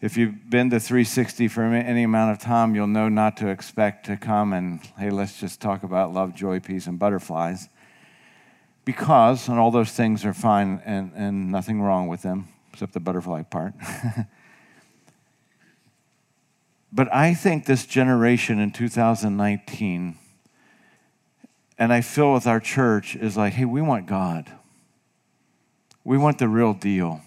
If 0.00 0.16
you've 0.16 0.48
been 0.48 0.70
to 0.70 0.80
360 0.80 1.48
for 1.48 1.62
any 1.64 2.02
amount 2.02 2.32
of 2.32 2.38
time, 2.38 2.74
you'll 2.74 2.86
know 2.86 3.10
not 3.10 3.36
to 3.38 3.48
expect 3.48 4.06
to 4.06 4.16
come 4.16 4.54
and, 4.54 4.80
hey, 4.98 5.10
let's 5.10 5.38
just 5.38 5.60
talk 5.60 5.82
about 5.82 6.14
love, 6.14 6.34
joy, 6.34 6.60
peace, 6.60 6.86
and 6.86 6.98
butterflies. 6.98 7.68
Because, 8.86 9.48
and 9.48 9.58
all 9.58 9.70
those 9.70 9.90
things 9.90 10.24
are 10.24 10.32
fine 10.32 10.80
and, 10.86 11.12
and 11.14 11.52
nothing 11.52 11.82
wrong 11.82 12.08
with 12.08 12.22
them, 12.22 12.48
except 12.72 12.94
the 12.94 13.00
butterfly 13.00 13.42
part. 13.42 13.74
but 16.92 17.12
I 17.14 17.34
think 17.34 17.66
this 17.66 17.84
generation 17.86 18.58
in 18.58 18.70
2019, 18.70 20.16
and 21.78 21.92
I 21.92 22.00
feel 22.00 22.32
with 22.32 22.46
our 22.46 22.60
church, 22.60 23.14
is 23.14 23.36
like, 23.36 23.54
hey, 23.54 23.64
we 23.64 23.82
want 23.82 24.06
God. 24.06 24.50
We 26.04 26.16
want 26.16 26.38
the 26.38 26.48
real 26.48 26.72
deal. 26.72 27.20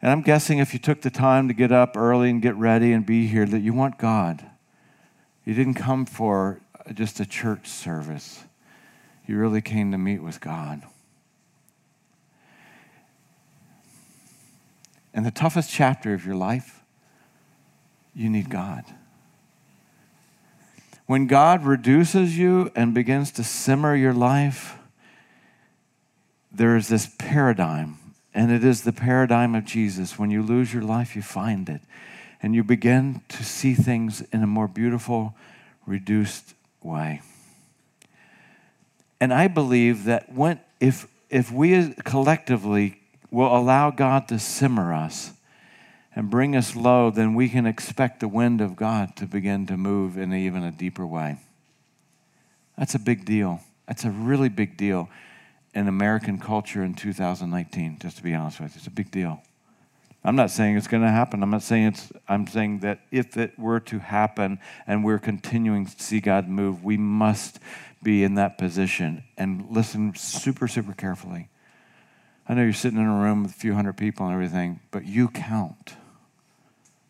And 0.00 0.12
I'm 0.12 0.22
guessing 0.22 0.58
if 0.58 0.72
you 0.72 0.78
took 0.78 1.02
the 1.02 1.10
time 1.10 1.48
to 1.48 1.54
get 1.54 1.72
up 1.72 1.96
early 1.96 2.30
and 2.30 2.40
get 2.40 2.54
ready 2.54 2.92
and 2.92 3.04
be 3.04 3.26
here, 3.26 3.46
that 3.46 3.58
you 3.58 3.72
want 3.72 3.98
God. 3.98 4.46
You 5.44 5.54
didn't 5.54 5.74
come 5.74 6.06
for 6.06 6.60
just 6.94 7.20
a 7.20 7.26
church 7.26 7.66
service, 7.66 8.44
you 9.26 9.36
really 9.36 9.60
came 9.60 9.90
to 9.92 9.98
meet 9.98 10.22
with 10.22 10.40
God. 10.40 10.82
And 15.12 15.26
the 15.26 15.30
toughest 15.30 15.70
chapter 15.70 16.14
of 16.14 16.24
your 16.24 16.36
life, 16.36 16.77
you 18.18 18.28
need 18.28 18.50
God. 18.50 18.84
When 21.06 21.26
God 21.26 21.64
reduces 21.64 22.36
you 22.36 22.70
and 22.74 22.92
begins 22.92 23.30
to 23.32 23.44
simmer 23.44 23.94
your 23.94 24.12
life, 24.12 24.76
there 26.50 26.76
is 26.76 26.88
this 26.88 27.08
paradigm, 27.18 27.96
and 28.34 28.50
it 28.50 28.64
is 28.64 28.82
the 28.82 28.92
paradigm 28.92 29.54
of 29.54 29.64
Jesus. 29.64 30.18
When 30.18 30.30
you 30.30 30.42
lose 30.42 30.74
your 30.74 30.82
life, 30.82 31.14
you 31.14 31.22
find 31.22 31.68
it, 31.68 31.80
and 32.42 32.54
you 32.54 32.64
begin 32.64 33.22
to 33.28 33.44
see 33.44 33.74
things 33.74 34.20
in 34.32 34.42
a 34.42 34.46
more 34.46 34.68
beautiful, 34.68 35.34
reduced 35.86 36.54
way. 36.82 37.22
And 39.20 39.32
I 39.32 39.46
believe 39.46 40.04
that 40.04 40.34
when, 40.34 40.60
if, 40.80 41.06
if 41.30 41.52
we 41.52 41.94
collectively 42.04 43.00
will 43.30 43.56
allow 43.56 43.90
God 43.90 44.26
to 44.28 44.38
simmer 44.38 44.92
us 44.92 45.32
and 46.18 46.30
bring 46.30 46.56
us 46.56 46.74
low, 46.74 47.12
then 47.12 47.32
we 47.32 47.48
can 47.48 47.64
expect 47.64 48.18
the 48.18 48.26
wind 48.26 48.60
of 48.60 48.74
God 48.74 49.14
to 49.14 49.24
begin 49.24 49.66
to 49.68 49.76
move 49.76 50.18
in 50.18 50.34
even 50.34 50.64
a 50.64 50.72
deeper 50.72 51.06
way. 51.06 51.38
That's 52.76 52.96
a 52.96 52.98
big 52.98 53.24
deal. 53.24 53.60
That's 53.86 54.02
a 54.02 54.10
really 54.10 54.48
big 54.48 54.76
deal 54.76 55.08
in 55.74 55.86
American 55.86 56.40
culture 56.40 56.82
in 56.82 56.94
2019, 56.94 57.98
just 58.00 58.16
to 58.16 58.24
be 58.24 58.34
honest 58.34 58.58
with 58.58 58.74
you. 58.74 58.78
It's 58.78 58.88
a 58.88 58.90
big 58.90 59.12
deal. 59.12 59.40
I'm 60.24 60.34
not 60.34 60.50
saying 60.50 60.76
it's 60.76 60.88
going 60.88 61.04
to 61.04 61.08
happen. 61.08 61.40
I'm 61.40 61.50
not 61.50 61.62
saying 61.62 61.86
it's, 61.86 62.10
I'm 62.26 62.48
saying 62.48 62.80
that 62.80 62.98
if 63.12 63.36
it 63.36 63.56
were 63.56 63.78
to 63.78 64.00
happen 64.00 64.58
and 64.88 65.04
we're 65.04 65.20
continuing 65.20 65.86
to 65.86 66.02
see 66.02 66.18
God 66.18 66.48
move, 66.48 66.82
we 66.82 66.96
must 66.96 67.60
be 68.02 68.24
in 68.24 68.34
that 68.34 68.58
position 68.58 69.22
and 69.36 69.66
listen 69.70 70.16
super, 70.16 70.66
super 70.66 70.94
carefully. 70.94 71.48
I 72.48 72.54
know 72.54 72.64
you're 72.64 72.72
sitting 72.72 72.98
in 72.98 73.06
a 73.06 73.20
room 73.20 73.44
with 73.44 73.52
a 73.52 73.54
few 73.54 73.74
hundred 73.74 73.96
people 73.96 74.26
and 74.26 74.34
everything, 74.34 74.80
but 74.90 75.04
you 75.04 75.28
count. 75.28 75.94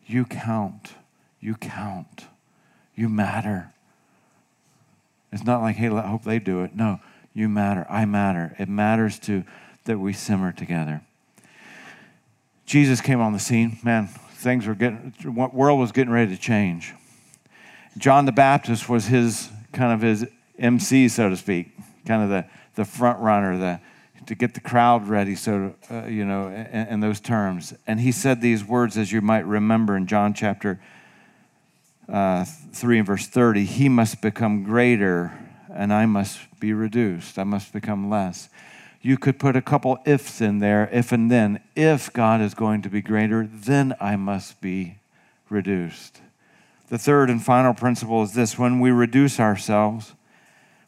You 0.09 0.25
count. 0.25 0.95
You 1.39 1.53
count. 1.53 2.25
You 2.95 3.09
matter. 3.09 3.71
It's 5.31 5.43
not 5.43 5.61
like, 5.61 5.75
hey, 5.75 5.87
I 5.87 6.07
hope 6.07 6.23
they 6.23 6.39
do 6.39 6.63
it. 6.63 6.75
No, 6.75 6.99
you 7.35 7.47
matter. 7.47 7.85
I 7.87 8.05
matter. 8.05 8.55
It 8.57 8.67
matters 8.67 9.19
to 9.19 9.43
that 9.85 9.99
we 9.99 10.13
simmer 10.13 10.51
together. 10.51 11.01
Jesus 12.65 13.01
came 13.01 13.21
on 13.21 13.33
the 13.33 13.39
scene. 13.39 13.77
Man, 13.83 14.07
things 14.07 14.65
were 14.65 14.73
getting, 14.73 15.13
world 15.53 15.79
was 15.79 15.91
getting 15.91 16.11
ready 16.11 16.35
to 16.35 16.41
change. 16.41 16.95
John 17.95 18.25
the 18.25 18.31
Baptist 18.31 18.89
was 18.89 19.05
his 19.05 19.49
kind 19.73 19.93
of 19.93 20.01
his 20.01 20.25
MC, 20.57 21.07
so 21.07 21.29
to 21.29 21.37
speak, 21.37 21.69
kind 22.07 22.23
of 22.23 22.29
the, 22.29 22.45
the 22.73 22.85
front 22.85 23.19
runner, 23.19 23.59
the, 23.59 23.79
to 24.29 24.35
get 24.35 24.53
the 24.53 24.59
crowd 24.59 25.07
ready, 25.07 25.33
so 25.33 25.73
uh, 25.89 26.05
you 26.05 26.23
know, 26.23 26.49
in, 26.49 26.87
in, 26.87 26.99
those 26.99 27.19
terms. 27.19 27.73
And 27.87 27.99
he 27.99 28.11
said 28.11 28.41
these 28.41 28.63
words, 28.63 28.95
as 28.95 29.11
you 29.11 29.21
might 29.21 29.43
remember, 29.47 29.97
in 29.97 30.05
John 30.05 30.35
chapter 30.35 30.79
uh, 32.07 32.45
three 32.71 32.99
and 32.99 33.07
verse 33.07 33.25
thirty. 33.25 33.65
He 33.65 33.89
must 33.89 34.21
become 34.21 34.63
greater, 34.63 35.33
and 35.73 35.91
I 35.91 36.05
must 36.05 36.37
be 36.59 36.73
reduced. 36.73 37.39
I 37.39 37.43
must 37.43 37.73
become 37.73 38.07
less. 38.07 38.49
You 39.01 39.17
could 39.17 39.39
put 39.39 39.55
a 39.55 39.63
couple 39.63 39.97
ifs 40.05 40.41
in 40.41 40.59
there, 40.59 40.87
if 40.93 41.11
and 41.11 41.31
then. 41.31 41.61
If 41.75 42.13
God 42.13 42.39
is 42.39 42.53
going 42.53 42.83
to 42.83 42.89
be 42.89 43.01
greater, 43.01 43.49
then 43.51 43.95
I 43.99 44.15
must 44.15 44.61
be 44.61 44.97
reduced. 45.49 46.21
The 46.89 46.99
third 46.99 47.31
and 47.31 47.43
final 47.43 47.73
principle 47.73 48.21
is 48.21 48.35
this 48.35 48.59
when 48.59 48.79
we 48.79 48.91
reduce 48.91 49.39
ourselves, 49.39 50.13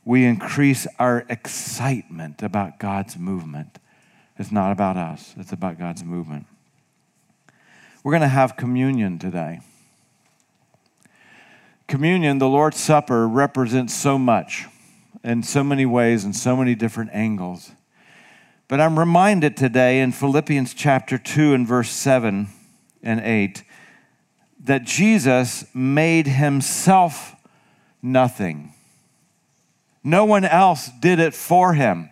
we 0.04 0.26
increase 0.26 0.88
our 1.00 1.26
excitement 1.30 2.42
about 2.42 2.80
God's 2.80 3.18
movement. 3.18 3.80
It's 4.38 4.52
not 4.52 4.72
about 4.72 4.98
us, 4.98 5.34
it's 5.38 5.52
about 5.52 5.78
God's 5.78 6.04
movement. 6.04 6.48
We're 8.04 8.14
going 8.14 8.22
to 8.22 8.28
have 8.28 8.58
communion 8.58 9.20
today. 9.20 9.60
Communion, 11.88 12.40
the 12.40 12.48
Lord's 12.48 12.80
Supper, 12.80 13.28
represents 13.28 13.94
so 13.94 14.18
much 14.18 14.66
in 15.24 15.44
so 15.44 15.64
many 15.64 15.86
ways 15.86 16.24
and 16.24 16.36
so 16.36 16.56
many 16.56 16.74
different 16.74 17.12
angles. 17.14 17.72
But 18.68 18.80
I'm 18.80 18.98
reminded 18.98 19.58
today 19.58 20.00
in 20.00 20.14
Philippians 20.14 20.74
chapter 20.74 21.18
2 21.18 21.54
and 21.54 21.68
verse 21.68 21.90
7 21.90 22.48
and 23.04 23.20
8 23.20 23.64
that 24.64 24.84
Jesus 24.84 25.66
made 25.76 26.28
himself 26.28 27.36
nothing. 28.02 28.74
No 30.04 30.26
one 30.26 30.46
else 30.46 30.90
did 31.00 31.20
it 31.20 31.34
for 31.34 31.74
him. 31.74 32.10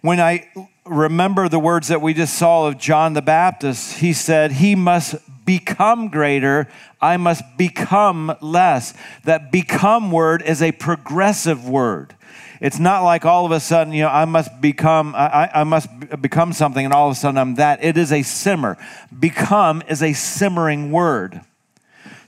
When 0.00 0.20
I 0.20 0.48
remember 0.86 1.48
the 1.48 1.58
words 1.58 1.88
that 1.88 2.00
we 2.00 2.14
just 2.14 2.38
saw 2.38 2.66
of 2.66 2.78
John 2.78 3.12
the 3.12 3.22
Baptist, 3.22 3.98
he 3.98 4.12
said, 4.12 4.52
He 4.52 4.74
must 4.74 5.16
become 5.44 6.08
greater, 6.08 6.68
I 7.00 7.16
must 7.16 7.42
become 7.56 8.36
less. 8.40 8.94
That 9.24 9.52
become 9.52 10.10
word 10.10 10.42
is 10.42 10.62
a 10.62 10.72
progressive 10.72 11.68
word. 11.68 12.14
It's 12.60 12.78
not 12.78 13.04
like 13.04 13.24
all 13.24 13.44
of 13.44 13.52
a 13.52 13.60
sudden, 13.60 13.92
you 13.92 14.02
know, 14.02 14.08
I 14.08 14.24
must 14.24 14.60
become, 14.60 15.14
I, 15.14 15.50
I 15.54 15.64
must 15.64 15.88
become 16.20 16.52
something 16.52 16.84
and 16.84 16.94
all 16.94 17.08
of 17.08 17.12
a 17.12 17.14
sudden 17.14 17.36
I'm 17.36 17.56
that. 17.56 17.84
It 17.84 17.98
is 17.98 18.12
a 18.12 18.22
simmer. 18.22 18.78
Become 19.18 19.82
is 19.88 20.02
a 20.02 20.14
simmering 20.14 20.90
word. 20.90 21.40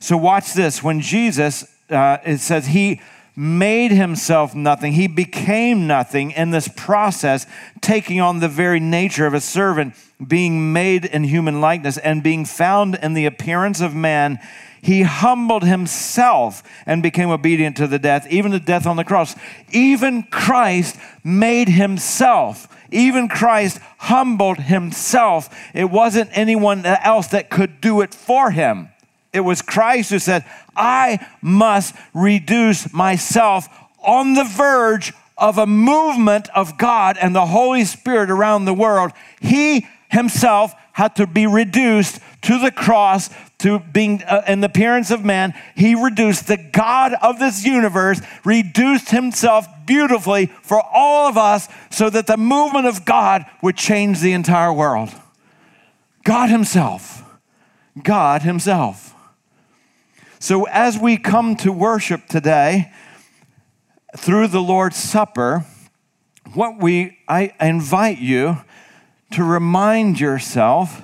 So 0.01 0.17
watch 0.17 0.53
this. 0.53 0.83
When 0.83 1.01
Jesus, 1.01 1.65
uh, 1.91 2.19
it 2.25 2.39
says 2.39 2.67
he 2.67 3.01
made 3.39 3.93
himself 3.93 4.55
nothing, 4.55 4.93
he 4.93 5.07
became 5.07 5.87
nothing 5.87 6.33
in 6.33 6.51
this 6.51 6.67
process, 6.67 7.47
taking 7.81 8.21
on 8.21 8.41
the 8.41 8.49
very 8.49 8.81
nature 8.81 9.27
of 9.27 9.35
a 9.35 9.41
servant, 9.41 9.95
being 10.27 10.73
made 10.73 11.05
in 11.05 11.23
human 11.23 11.61
likeness, 11.61 11.99
and 11.99 12.23
being 12.23 12.45
found 12.45 12.97
in 12.97 13.15
the 13.15 13.27
appearance 13.27 13.81
of 13.81 13.95
man 13.95 14.41
he 14.83 15.03
humbled 15.03 15.65
himself 15.65 16.63
and 16.87 17.03
became 17.03 17.31
obedient 17.31 17.77
to 17.79 17.87
the 17.87 17.99
death, 17.99 18.27
even 18.31 18.53
the 18.53 18.61
death 18.61 18.87
on 18.87 18.97
the 18.97 19.05
cross. 19.05 19.35
Even 19.71 20.23
Christ 20.25 20.97
made 21.25 21.69
himself. 21.69 22.69
Even 22.91 23.29
Christ 23.29 23.81
humbled 23.99 24.59
himself. 24.59 25.55
It 25.75 25.91
wasn't 25.91 26.31
anyone 26.33 26.87
else 26.87 27.29
that 27.29 27.51
could 27.51 27.81
do 27.81 28.01
it 28.01 28.15
for 28.15 28.51
him. 28.51 28.91
It 29.33 29.41
was 29.41 29.63
Christ 29.63 30.11
who 30.11 30.19
said, 30.19 30.45
I 30.77 31.27
must 31.43 31.95
reduce 32.15 32.93
myself 32.93 33.69
on 34.03 34.35
the 34.35 34.45
verge 34.45 35.13
of 35.37 35.59
a 35.59 35.67
movement 35.67 36.49
of 36.55 36.79
God 36.79 37.17
and 37.21 37.35
the 37.35 37.47
Holy 37.47 37.85
Spirit 37.85 38.31
around 38.31 38.65
the 38.65 38.75
world. 38.75 39.13
He 39.41 39.87
himself 40.11 40.75
had 40.93 41.15
to 41.17 41.27
be 41.27 41.47
reduced 41.47 42.21
to 42.43 42.59
the 42.59 42.71
cross 42.71 43.31
to 43.59 43.81
being 43.81 44.23
uh, 44.23 44.43
in 44.47 44.61
the 44.61 44.69
appearance 44.69 45.11
of 45.11 45.25
man, 45.25 45.53
he 45.75 45.95
reduced 45.95 46.47
the 46.47 46.57
God 46.57 47.13
of 47.21 47.41
this 47.41 47.65
universe, 47.65 48.21
reduced 48.45 49.11
himself 49.11 49.67
beautifully 49.85 50.47
for 50.63 50.81
all 50.81 51.29
of 51.29 51.37
us 51.37 51.69
so 51.91 52.09
that 52.09 52.29
the 52.29 52.37
movement 52.37 52.87
of 52.87 53.05
God 53.05 53.45
would 53.63 53.77
change 53.77 54.21
the 54.21 54.33
entire 54.33 54.73
world. 54.73 55.11
God 56.25 56.51
himself. 56.51 57.25
God 58.01 58.43
himself. 58.43 59.15
So 60.41 60.69
as 60.69 60.97
we 60.97 61.17
come 61.17 61.57
to 61.57 61.73
worship 61.73 62.29
today 62.29 62.93
through 64.17 64.47
the 64.47 64.61
Lord's 64.61 64.97
Supper, 64.97 65.67
what 66.55 66.81
we 66.81 67.19
I 67.27 67.53
invite 67.61 68.19
you 68.19 68.59
to 69.33 69.43
remind 69.43 70.21
yourself 70.21 71.03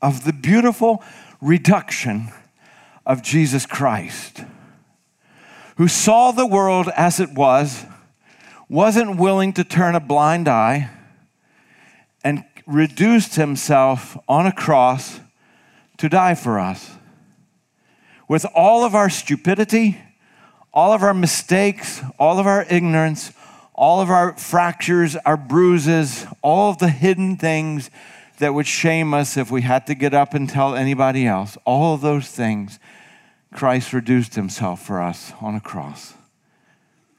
of 0.00 0.24
the 0.24 0.32
beautiful 0.32 1.02
reduction 1.40 2.28
of 3.04 3.22
Jesus 3.22 3.66
Christ, 3.66 4.44
who 5.78 5.88
saw 5.88 6.30
the 6.30 6.46
world 6.46 6.88
as 6.96 7.18
it 7.18 7.34
was, 7.34 7.84
wasn't 8.68 9.18
willing 9.18 9.52
to 9.54 9.64
turn 9.64 9.96
a 9.96 10.00
blind 10.00 10.46
eye, 10.46 10.90
and 12.22 12.44
reduced 12.66 13.34
himself 13.34 14.16
on 14.28 14.46
a 14.46 14.52
cross 14.52 15.18
to 15.98 16.08
die 16.08 16.36
for 16.36 16.60
us. 16.60 16.95
With 18.28 18.44
all 18.54 18.84
of 18.84 18.94
our 18.94 19.08
stupidity, 19.08 20.00
all 20.72 20.92
of 20.92 21.02
our 21.02 21.14
mistakes, 21.14 22.02
all 22.18 22.38
of 22.38 22.46
our 22.46 22.66
ignorance, 22.68 23.32
all 23.74 24.00
of 24.00 24.10
our 24.10 24.36
fractures, 24.36 25.16
our 25.16 25.36
bruises, 25.36 26.26
all 26.42 26.70
of 26.70 26.78
the 26.78 26.88
hidden 26.88 27.36
things 27.36 27.90
that 28.38 28.52
would 28.52 28.66
shame 28.66 29.14
us 29.14 29.36
if 29.36 29.50
we 29.50 29.62
had 29.62 29.86
to 29.86 29.94
get 29.94 30.12
up 30.12 30.34
and 30.34 30.48
tell 30.48 30.74
anybody 30.74 31.26
else. 31.26 31.56
All 31.64 31.94
of 31.94 32.00
those 32.00 32.28
things, 32.28 32.78
Christ 33.52 33.92
reduced 33.92 34.34
himself 34.34 34.84
for 34.84 35.00
us 35.00 35.32
on 35.40 35.54
a 35.54 35.60
cross 35.60 36.14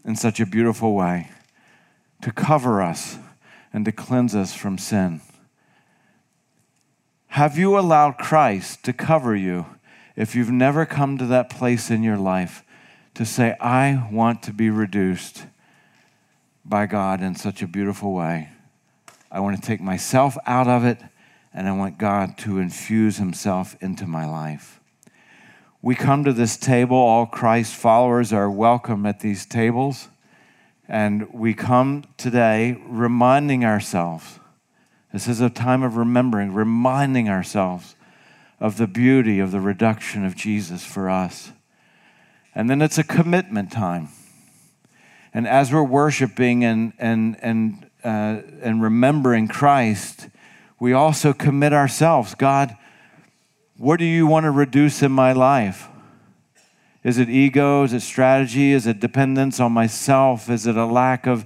in 0.05 0.15
such 0.15 0.39
a 0.39 0.45
beautiful 0.45 0.93
way 0.93 1.29
to 2.21 2.31
cover 2.31 2.81
us 2.81 3.17
and 3.73 3.85
to 3.85 3.91
cleanse 3.91 4.35
us 4.35 4.53
from 4.53 4.77
sin. 4.77 5.21
Have 7.27 7.57
you 7.57 7.77
allowed 7.77 8.17
Christ 8.17 8.83
to 8.85 8.93
cover 8.93 9.35
you 9.35 9.65
if 10.17 10.35
you've 10.35 10.51
never 10.51 10.85
come 10.85 11.17
to 11.19 11.27
that 11.27 11.49
place 11.49 11.91
in 11.91 12.01
your 12.01 12.17
life 12.17 12.65
to 13.13 13.23
say, 13.23 13.55
I 13.61 14.09
want 14.11 14.41
to 14.43 14.51
be 14.51 14.69
reduced 14.69 15.45
by 16.65 16.87
God 16.87 17.21
in 17.21 17.35
such 17.35 17.61
a 17.61 17.67
beautiful 17.67 18.13
way? 18.13 18.49
I 19.31 19.39
want 19.39 19.61
to 19.61 19.65
take 19.65 19.79
myself 19.79 20.35
out 20.47 20.67
of 20.67 20.83
it, 20.83 20.99
and 21.53 21.69
I 21.69 21.71
want 21.71 21.99
God 21.99 22.35
to 22.39 22.57
infuse 22.57 23.17
Himself 23.17 23.75
into 23.79 24.07
my 24.07 24.25
life. 24.25 24.81
We 25.83 25.93
come 25.93 26.23
to 26.23 26.33
this 26.33 26.57
table, 26.57 26.97
all 26.97 27.27
Christ 27.27 27.75
followers 27.75 28.33
are 28.33 28.49
welcome 28.49 29.05
at 29.05 29.19
these 29.19 29.45
tables, 29.45 30.07
and 30.87 31.31
we 31.31 31.53
come 31.53 32.05
today 32.17 32.81
reminding 32.87 33.63
ourselves. 33.63 34.39
This 35.13 35.27
is 35.27 35.41
a 35.41 35.49
time 35.49 35.83
of 35.83 35.95
remembering, 35.95 36.53
reminding 36.53 37.29
ourselves 37.29 37.95
of 38.59 38.77
the 38.77 38.87
beauty 38.87 39.39
of 39.39 39.51
the 39.51 39.61
reduction 39.61 40.25
of 40.25 40.35
Jesus 40.35 40.85
for 40.85 41.09
us. 41.09 41.51
And 42.55 42.69
then 42.69 42.81
it's 42.81 42.97
a 42.97 43.03
commitment 43.03 43.71
time. 43.71 44.09
And 45.33 45.47
as 45.47 45.71
we're 45.71 45.83
worshiping 45.83 46.63
and, 46.63 46.93
and, 46.97 47.37
and 47.41 47.87
uh, 48.03 48.41
and 48.61 48.81
remembering 48.81 49.47
Christ, 49.47 50.29
we 50.79 50.93
also 50.93 51.33
commit 51.33 51.73
ourselves. 51.73 52.35
God, 52.35 52.77
what 53.75 53.97
do 53.99 54.05
you 54.05 54.25
want 54.25 54.45
to 54.45 54.51
reduce 54.51 55.01
in 55.01 55.11
my 55.11 55.33
life? 55.33 55.89
Is 57.03 57.17
it 57.17 57.29
ego? 57.29 57.83
Is 57.83 57.93
it 57.93 58.01
strategy? 58.01 58.71
Is 58.71 58.87
it 58.87 58.99
dependence 58.99 59.59
on 59.59 59.71
myself? 59.71 60.49
Is 60.49 60.67
it 60.67 60.77
a 60.77 60.85
lack 60.85 61.27
of, 61.27 61.45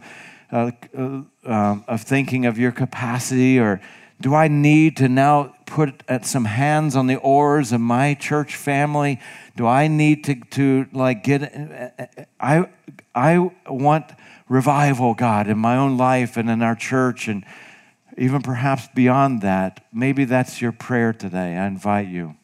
uh, 0.51 0.71
uh, 0.95 1.01
um, 1.45 1.83
of 1.87 2.01
thinking 2.01 2.45
of 2.45 2.57
your 2.57 2.71
capacity? 2.71 3.59
Or 3.59 3.81
do 4.21 4.35
I 4.35 4.47
need 4.47 4.97
to 4.97 5.09
now 5.09 5.55
put 5.65 6.03
some 6.23 6.45
hands 6.45 6.95
on 6.95 7.07
the 7.07 7.17
oars 7.17 7.71
of 7.71 7.81
my 7.81 8.13
church 8.13 8.55
family? 8.55 9.19
Do 9.55 9.67
I 9.67 9.87
need 9.87 10.23
to, 10.25 10.35
to 10.35 10.87
like 10.93 11.23
get, 11.23 12.21
I, 12.39 12.69
I 13.15 13.51
want 13.67 14.05
revival, 14.47 15.13
God, 15.13 15.47
in 15.47 15.57
my 15.57 15.77
own 15.77 15.97
life 15.97 16.37
and 16.37 16.49
in 16.49 16.61
our 16.61 16.75
church, 16.75 17.27
and 17.27 17.45
even 18.17 18.41
perhaps 18.41 18.87
beyond 18.93 19.41
that. 19.41 19.85
Maybe 19.93 20.25
that's 20.25 20.61
your 20.61 20.73
prayer 20.73 21.13
today. 21.13 21.57
I 21.57 21.67
invite 21.67 22.07
you. 22.07 22.35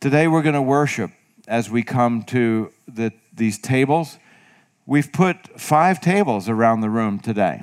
Today, 0.00 0.28
we're 0.28 0.42
going 0.42 0.54
to 0.54 0.62
worship 0.62 1.10
as 1.48 1.68
we 1.68 1.82
come 1.82 2.22
to 2.24 2.72
the, 2.86 3.12
these 3.34 3.58
tables. 3.58 4.18
We've 4.86 5.12
put 5.12 5.60
five 5.60 6.00
tables 6.00 6.48
around 6.48 6.80
the 6.80 6.90
room 6.90 7.18
today. 7.18 7.62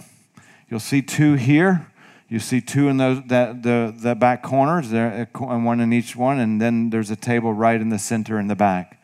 You'll 0.69 0.79
see 0.79 1.01
two 1.01 1.33
here. 1.33 1.88
You 2.29 2.37
see 2.37 2.61
two 2.61 2.89
in 2.89 2.97
those, 2.97 3.21
the, 3.23 3.57
the, 3.59 3.93
the 3.97 4.15
back 4.15 4.43
corners, 4.43 4.91
there, 4.91 5.27
and 5.33 5.65
one 5.65 5.79
in 5.79 5.91
each 5.91 6.15
one, 6.15 6.39
and 6.39 6.61
then 6.61 6.91
there's 6.91 7.09
a 7.09 7.15
table 7.15 7.53
right 7.53 7.81
in 7.81 7.89
the 7.89 7.97
center 7.97 8.39
in 8.39 8.47
the 8.47 8.55
back. 8.55 9.01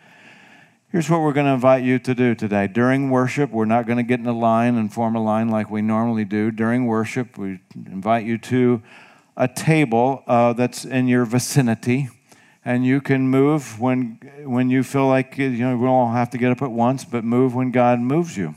Here's 0.89 1.09
what 1.09 1.21
we're 1.21 1.33
going 1.33 1.47
to 1.47 1.53
invite 1.53 1.83
you 1.83 1.97
to 1.99 2.13
do 2.13 2.35
today. 2.35 2.67
During 2.67 3.09
worship, 3.09 3.49
we're 3.49 3.65
not 3.65 3.88
going 3.88 3.97
to 3.97 4.03
get 4.03 4.19
in 4.19 4.27
a 4.27 4.38
line 4.38 4.75
and 4.75 4.93
form 4.93 5.15
a 5.15 5.23
line 5.23 5.49
like 5.49 5.71
we 5.71 5.81
normally 5.81 6.23
do. 6.23 6.51
During 6.51 6.85
worship, 6.85 7.35
we 7.38 7.59
invite 7.88 8.25
you 8.25 8.38
to 8.38 8.83
a 9.35 9.47
table 9.47 10.23
uh, 10.27 10.53
that's 10.53 10.85
in 10.85 11.07
your 11.07 11.25
vicinity, 11.25 12.09
and 12.63 12.85
you 12.85 13.01
can 13.01 13.27
move 13.27 13.79
when 13.81 14.19
when 14.45 14.69
you 14.69 14.83
feel 14.83 15.07
like 15.07 15.38
you 15.38 15.49
know 15.49 15.75
we 15.75 15.85
don't 15.85 16.13
have 16.13 16.29
to 16.29 16.38
get 16.38 16.51
up 16.51 16.61
at 16.61 16.71
once, 16.71 17.03
but 17.03 17.23
move 17.23 17.55
when 17.55 17.71
God 17.71 17.99
moves 17.99 18.38
you. 18.38 18.55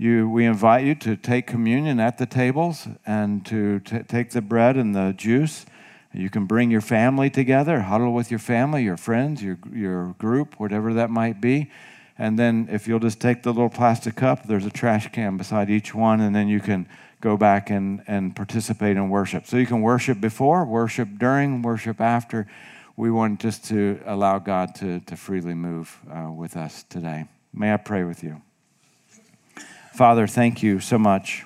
You, 0.00 0.30
we 0.30 0.46
invite 0.46 0.86
you 0.86 0.94
to 0.94 1.14
take 1.14 1.46
communion 1.46 2.00
at 2.00 2.16
the 2.16 2.24
tables 2.24 2.88
and 3.04 3.44
to 3.44 3.80
t- 3.80 3.98
take 4.04 4.30
the 4.30 4.40
bread 4.40 4.78
and 4.78 4.94
the 4.94 5.12
juice 5.14 5.66
you 6.14 6.30
can 6.30 6.46
bring 6.46 6.70
your 6.70 6.80
family 6.80 7.28
together, 7.28 7.82
huddle 7.82 8.14
with 8.14 8.30
your 8.30 8.40
family, 8.40 8.82
your 8.82 8.96
friends, 8.96 9.42
your, 9.42 9.58
your 9.70 10.14
group, 10.18 10.58
whatever 10.58 10.94
that 10.94 11.10
might 11.10 11.42
be. 11.42 11.70
And 12.16 12.38
then 12.38 12.66
if 12.70 12.88
you'll 12.88 12.98
just 12.98 13.20
take 13.20 13.42
the 13.42 13.50
little 13.50 13.68
plastic 13.68 14.16
cup, 14.16 14.46
there's 14.46 14.64
a 14.64 14.70
trash 14.70 15.12
can 15.12 15.36
beside 15.36 15.68
each 15.68 15.94
one, 15.94 16.22
and 16.22 16.34
then 16.34 16.48
you 16.48 16.60
can 16.60 16.88
go 17.20 17.36
back 17.36 17.68
and, 17.68 18.02
and 18.06 18.34
participate 18.34 18.96
in 18.96 19.10
worship. 19.10 19.46
So 19.46 19.58
you 19.58 19.66
can 19.66 19.82
worship 19.82 20.18
before, 20.18 20.64
worship 20.64 21.10
during, 21.18 21.60
worship 21.60 22.00
after. 22.00 22.46
We 22.96 23.10
want 23.10 23.38
just 23.38 23.66
to 23.66 24.00
allow 24.06 24.38
God 24.38 24.74
to, 24.76 25.00
to 25.00 25.14
freely 25.14 25.52
move 25.52 26.00
uh, 26.10 26.32
with 26.32 26.56
us 26.56 26.84
today. 26.84 27.26
May 27.52 27.74
I 27.74 27.76
pray 27.76 28.04
with 28.04 28.24
you? 28.24 28.40
Father, 30.00 30.26
thank 30.26 30.62
you 30.62 30.80
so 30.80 30.96
much 30.96 31.44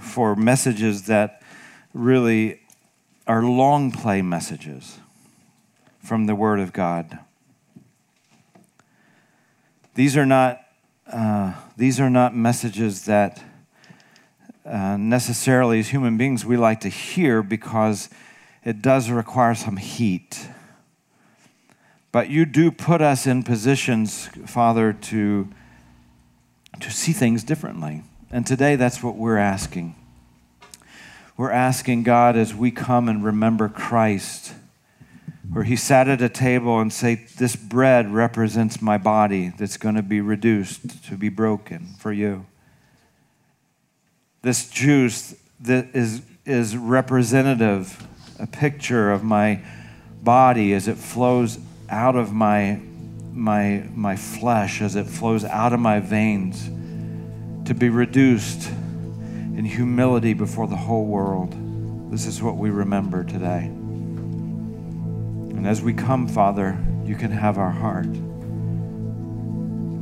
for 0.00 0.34
messages 0.34 1.02
that 1.08 1.42
really 1.92 2.62
are 3.26 3.42
long 3.42 3.92
play 3.92 4.22
messages 4.22 4.98
from 6.02 6.24
the 6.24 6.34
Word 6.34 6.58
of 6.58 6.72
God. 6.72 7.18
These 9.94 10.16
are 10.16 10.24
not, 10.24 10.62
uh, 11.12 11.52
these 11.76 12.00
are 12.00 12.08
not 12.08 12.34
messages 12.34 13.04
that 13.04 13.44
uh, 14.64 14.96
necessarily, 14.96 15.80
as 15.80 15.88
human 15.88 16.16
beings, 16.16 16.46
we 16.46 16.56
like 16.56 16.80
to 16.80 16.88
hear 16.88 17.42
because 17.42 18.08
it 18.64 18.80
does 18.80 19.10
require 19.10 19.54
some 19.54 19.76
heat. 19.76 20.48
But 22.10 22.30
you 22.30 22.46
do 22.46 22.70
put 22.70 23.02
us 23.02 23.26
in 23.26 23.42
positions, 23.42 24.26
Father, 24.46 24.92
to, 24.92 25.48
to 26.80 26.90
see 26.90 27.12
things 27.12 27.44
differently. 27.44 28.02
And 28.30 28.46
today, 28.46 28.76
that's 28.76 29.02
what 29.02 29.16
we're 29.16 29.36
asking. 29.36 29.94
We're 31.36 31.50
asking 31.50 32.02
God 32.02 32.36
as 32.36 32.54
we 32.54 32.70
come 32.70 33.08
and 33.08 33.22
remember 33.22 33.68
Christ, 33.68 34.54
where 35.52 35.64
he 35.64 35.76
sat 35.76 36.08
at 36.08 36.20
a 36.20 36.28
table 36.28 36.80
and 36.80 36.92
say, 36.92 37.26
This 37.36 37.54
bread 37.56 38.12
represents 38.12 38.82
my 38.82 38.98
body 38.98 39.52
that's 39.56 39.76
going 39.76 39.94
to 39.94 40.02
be 40.02 40.20
reduced 40.20 41.04
to 41.04 41.16
be 41.16 41.28
broken 41.28 41.94
for 41.98 42.12
you. 42.12 42.46
This 44.42 44.68
juice 44.68 45.36
that 45.60 45.88
is, 45.94 46.22
is 46.44 46.76
representative, 46.76 48.06
a 48.38 48.46
picture 48.46 49.12
of 49.12 49.22
my 49.22 49.62
body 50.22 50.72
as 50.72 50.88
it 50.88 50.96
flows 50.96 51.58
out 51.88 52.16
of 52.16 52.32
my, 52.32 52.80
my, 53.32 53.84
my 53.94 54.16
flesh, 54.16 54.80
as 54.80 54.96
it 54.96 55.06
flows 55.06 55.44
out 55.44 55.72
of 55.72 55.80
my 55.80 56.00
veins, 56.00 56.68
to 57.66 57.74
be 57.74 57.88
reduced 57.88 58.68
in 59.56 59.64
humility 59.64 60.34
before 60.34 60.66
the 60.66 60.76
whole 60.76 61.04
world. 61.04 61.54
This 62.10 62.26
is 62.26 62.42
what 62.42 62.56
we 62.56 62.70
remember 62.70 63.24
today. 63.24 63.64
And 65.58 65.66
as 65.66 65.82
we 65.82 65.92
come, 65.92 66.28
Father, 66.28 66.78
you 67.04 67.16
can 67.16 67.30
have 67.30 67.58
our 67.58 67.70
heart. 67.70 68.10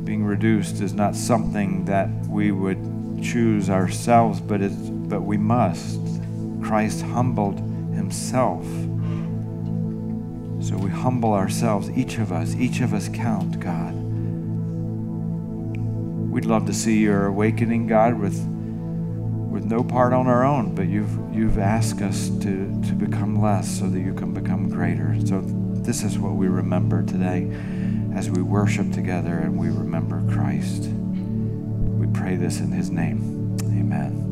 Being 0.05 0.23
reduced 0.23 0.81
is 0.81 0.93
not 0.93 1.15
something 1.15 1.85
that 1.85 2.09
we 2.27 2.51
would 2.51 3.23
choose 3.23 3.69
ourselves, 3.69 4.39
but, 4.39 4.61
it's, 4.61 4.75
but 4.75 5.21
we 5.21 5.37
must. 5.37 5.99
Christ 6.61 7.01
humbled 7.01 7.59
himself. 7.93 8.63
So 10.67 10.75
we 10.75 10.89
humble 10.89 11.33
ourselves, 11.33 11.89
each 11.91 12.17
of 12.17 12.33
us. 12.33 12.53
Each 12.55 12.81
of 12.81 12.93
us 12.93 13.07
count, 13.07 13.57
God. 13.61 13.93
We'd 16.29 16.43
love 16.43 16.65
to 16.65 16.73
see 16.73 16.97
your 16.97 17.27
awakening, 17.27 17.87
God, 17.87 18.19
with 18.19 18.37
with 19.49 19.63
no 19.63 19.81
part 19.81 20.11
on 20.11 20.27
our 20.27 20.43
own, 20.43 20.75
but 20.75 20.87
you've, 20.87 21.17
you've 21.33 21.57
asked 21.57 22.01
us 22.01 22.27
to, 22.29 22.81
to 22.85 22.93
become 22.93 23.41
less 23.41 23.79
so 23.79 23.89
that 23.89 23.99
you 23.99 24.13
can 24.13 24.33
become 24.33 24.69
greater. 24.69 25.17
So, 25.25 25.41
this 25.41 26.03
is 26.03 26.19
what 26.19 26.33
we 26.33 26.47
remember 26.47 27.01
today 27.01 27.49
as 28.13 28.29
we 28.29 28.41
worship 28.41 28.91
together 28.91 29.39
and 29.39 29.57
we 29.57 29.69
remember 29.69 30.21
Christ. 30.31 30.83
We 30.83 32.07
pray 32.07 32.35
this 32.35 32.59
in 32.59 32.71
his 32.71 32.91
name. 32.91 33.57
Amen. 33.63 34.26